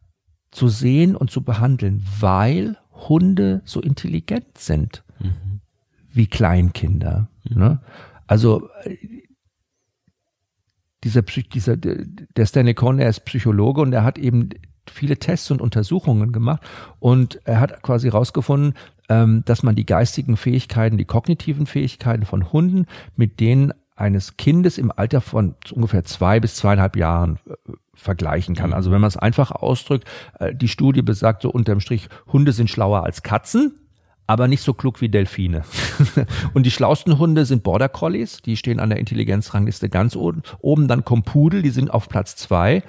[0.51, 5.61] zu sehen und zu behandeln, weil Hunde so intelligent sind mhm.
[6.13, 7.29] wie Kleinkinder.
[7.49, 7.59] Mhm.
[7.59, 7.81] Ne?
[8.27, 8.69] Also
[11.05, 14.51] dieser, dieser, der Stanley Cohn, er ist Psychologe und er hat eben
[14.89, 16.63] viele Tests und Untersuchungen gemacht
[16.99, 18.75] und er hat quasi herausgefunden,
[19.09, 22.87] ähm, dass man die geistigen Fähigkeiten, die kognitiven Fähigkeiten von Hunden
[23.17, 28.73] mit denen eines Kindes im Alter von ungefähr zwei bis zweieinhalb Jahren äh, vergleichen kann.
[28.73, 32.71] Also wenn man es einfach ausdrückt, äh, die Studie besagt so unterm Strich, Hunde sind
[32.71, 33.75] schlauer als Katzen,
[34.27, 35.63] aber nicht so klug wie Delfine.
[36.55, 40.43] und die schlausten Hunde sind Border Collies, die stehen an der Intelligenzrangliste ganz oben.
[40.61, 42.83] Oben dann kommen Pudel, die sind auf Platz zwei.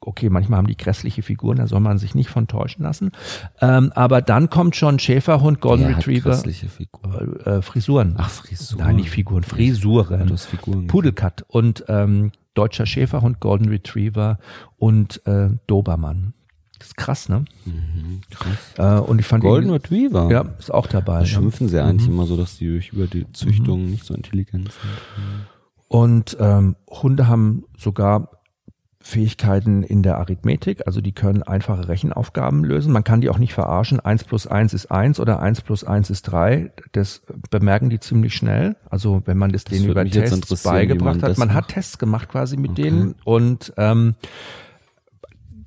[0.00, 3.12] okay, manchmal haben die grässliche Figuren, da soll man sich nicht von täuschen lassen.
[3.62, 6.30] Ähm, aber dann kommt schon Schäferhund, Golden Wer Retriever.
[6.30, 7.40] Grässliche Figuren?
[7.40, 8.14] Äh, Frisuren.
[8.18, 8.84] Ach, Frisuren.
[8.84, 10.36] Nein, nicht Figuren, Frisuren.
[10.36, 14.38] Figuren Pudelcut und ähm, deutscher Schäferhund, Golden Retriever
[14.78, 16.34] und äh, Dobermann
[16.78, 17.44] Das ist krass, ne?
[17.64, 18.74] Mhm, krass.
[18.78, 20.30] Äh, und ich fand Golden Retriever.
[20.30, 21.20] Ja, ist auch dabei.
[21.20, 22.14] Da schimpfen sie eigentlich mhm.
[22.14, 23.90] immer so, dass die durch über die Züchtung mhm.
[23.90, 25.48] nicht so intelligent sind.
[25.88, 28.30] Und ähm, Hunde haben sogar
[29.06, 32.90] Fähigkeiten in der Arithmetik, also die können einfache Rechenaufgaben lösen.
[32.90, 34.00] Man kann die auch nicht verarschen.
[34.00, 36.72] Eins plus eins ist eins oder eins plus eins ist drei.
[36.92, 38.76] Das bemerken die ziemlich schnell.
[38.88, 41.38] Also wenn man das, das denen über Tests beigebracht man hat.
[41.38, 42.82] Man hat Tests gemacht quasi mit okay.
[42.84, 44.14] denen und ähm,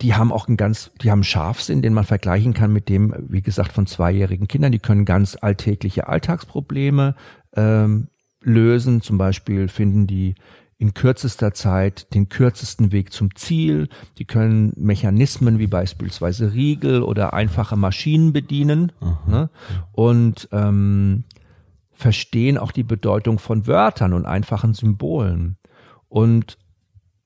[0.02, 3.44] die haben auch einen ganz, die haben Scharfsinn, den man vergleichen kann mit dem, wie
[3.44, 4.72] gesagt, von zweijährigen Kindern.
[4.72, 7.14] Die können ganz alltägliche Alltagsprobleme
[7.56, 8.08] ähm,
[8.42, 9.02] lösen.
[9.02, 10.34] Zum Beispiel finden die
[10.80, 13.90] in kürzester Zeit den kürzesten Weg zum Ziel.
[14.20, 18.92] Die können Mechanismen wie beispielsweise Riegel oder einfache Maschinen bedienen
[19.26, 19.50] ne?
[19.92, 21.24] und ähm,
[21.94, 25.58] verstehen auch die Bedeutung von Wörtern und einfachen Symbolen.
[26.10, 26.60] Und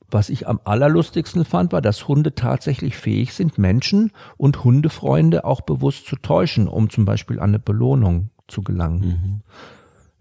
[0.10, 5.62] was ich am allerlustigsten fand, war, dass Hunde tatsächlich fähig sind, Menschen und Hundefreunde auch
[5.62, 9.00] bewusst zu täuschen, um zum Beispiel an eine Belohnung zu gelangen.
[9.00, 9.42] Mhm.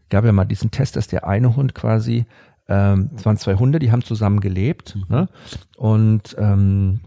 [0.08, 2.26] Gab ja mal diesen Test, dass der eine Hund quasi
[2.70, 4.96] ähm, es waren zwei Hunde, die haben zusammen gelebt.
[4.96, 5.04] Mhm.
[5.08, 5.28] Ne?
[5.76, 7.00] Und ähm,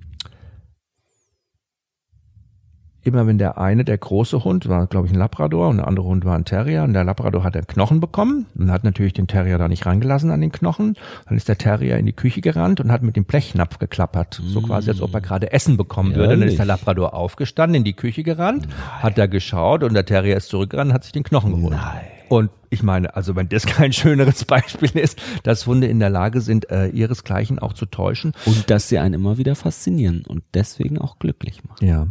[3.01, 6.05] immer wenn der eine, der große Hund, war glaube ich ein Labrador und der andere
[6.05, 9.27] Hund war ein Terrier und der Labrador hat einen Knochen bekommen und hat natürlich den
[9.27, 10.95] Terrier da nicht rangelassen an den Knochen.
[11.27, 14.61] Dann ist der Terrier in die Küche gerannt und hat mit dem Blechnapf geklappert, so
[14.61, 14.63] mm.
[14.63, 16.27] quasi als ob er gerade Essen bekommen Ehrlich?
[16.27, 16.39] würde.
[16.39, 19.03] Dann ist der Labrador aufgestanden, in die Küche gerannt, Nein.
[19.03, 21.75] hat da geschaut und der Terrier ist zurückgerannt und hat sich den Knochen geholt.
[21.75, 22.12] Nein.
[22.33, 26.41] Und ich meine, also wenn das kein schöneres Beispiel ist, dass Hunde in der Lage
[26.41, 28.33] sind, äh, ihresgleichen auch zu täuschen.
[28.45, 31.85] Und dass sie einen immer wieder faszinieren und deswegen auch glücklich machen.
[31.85, 32.07] Ja.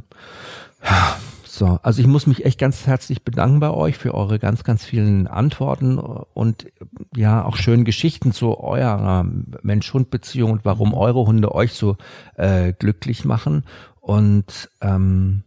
[1.44, 4.84] So, also ich muss mich echt ganz herzlich bedanken bei euch für eure ganz, ganz
[4.84, 6.66] vielen Antworten und
[7.16, 9.26] ja auch schönen Geschichten zu eurer
[9.62, 11.96] Mensch-Hund-Beziehung und warum eure Hunde euch so
[12.36, 13.64] äh, glücklich machen.
[14.00, 15.42] Und ähm,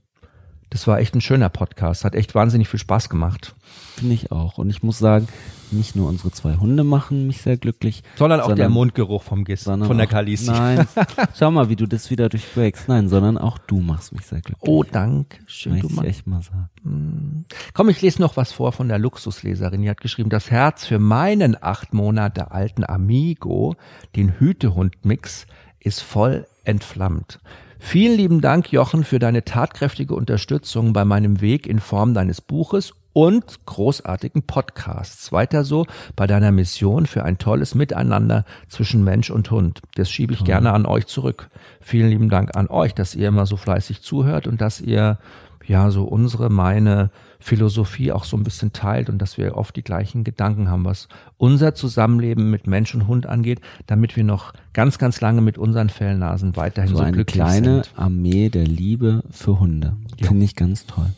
[0.75, 3.55] das war echt ein schöner Podcast, hat echt wahnsinnig viel Spaß gemacht.
[3.95, 4.57] Finde ich auch.
[4.57, 5.29] Und ich muss sagen,
[5.71, 8.03] nicht nur unsere zwei Hunde machen mich sehr glücklich.
[8.17, 10.51] Sondern auch sondern, der Mundgeruch vom Gis, von der Kalisi.
[10.51, 10.85] Nein,
[11.39, 12.89] schau mal, wie du das wieder durchbreakst.
[12.89, 14.69] Nein, sondern auch du machst mich sehr glücklich.
[14.69, 15.37] Oh, danke.
[15.45, 16.69] Schön, du ich echt mal sagen.
[16.83, 17.45] Hm.
[17.73, 19.81] Komm, ich lese noch was vor von der Luxusleserin.
[19.81, 23.77] Die hat geschrieben, das Herz für meinen acht Monate alten Amigo,
[24.17, 25.47] den Hütehund-Mix,
[25.79, 27.39] ist voll entflammt.
[27.87, 32.95] Vielen lieben Dank, Jochen, für deine tatkräftige Unterstützung bei meinem Weg in Form deines Buches
[33.13, 35.31] und großartigen Podcasts.
[35.31, 39.81] Weiter so bei deiner Mission für ein tolles Miteinander zwischen Mensch und Hund.
[39.93, 41.51] Das schiebe ich gerne an euch zurück.
[41.79, 45.19] Vielen lieben Dank an euch, dass ihr immer so fleißig zuhört und dass ihr
[45.63, 49.83] ja so unsere, meine Philosophie auch so ein bisschen teilt und dass wir oft die
[49.83, 51.07] gleichen Gedanken haben, was
[51.37, 55.89] unser Zusammenleben mit Mensch und Hund angeht, damit wir noch ganz, ganz lange mit unseren
[55.89, 57.93] Fellnasen weiterhin so, so eine kleine sind.
[57.95, 59.95] Armee der Liebe für Hunde.
[60.19, 60.27] Ja.
[60.27, 61.11] Finde ich ganz toll.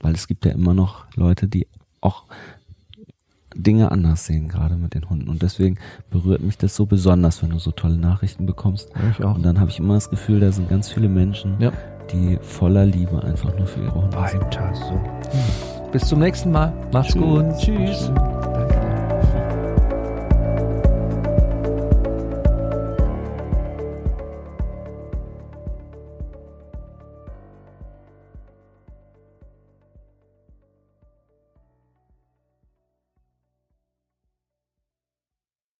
[0.00, 1.66] Weil es gibt ja immer noch Leute, die
[2.00, 2.24] auch
[3.54, 5.28] Dinge anders sehen, gerade mit den Hunden.
[5.28, 5.78] Und deswegen
[6.10, 8.90] berührt mich das so besonders, wenn du so tolle Nachrichten bekommst.
[9.10, 9.34] Ich auch.
[9.34, 11.72] Und dann habe ich immer das Gefühl, da sind ganz viele Menschen, ja.
[12.12, 14.76] Die voller Liebe einfach nur für ihre Hunde Weiter sind.
[14.76, 15.00] so.
[15.92, 16.72] Bis zum nächsten Mal.
[16.92, 17.22] Mach's Tschüss.
[17.22, 17.44] gut.
[17.58, 18.10] Tschüss.
[18.10, 18.69] Tschüss.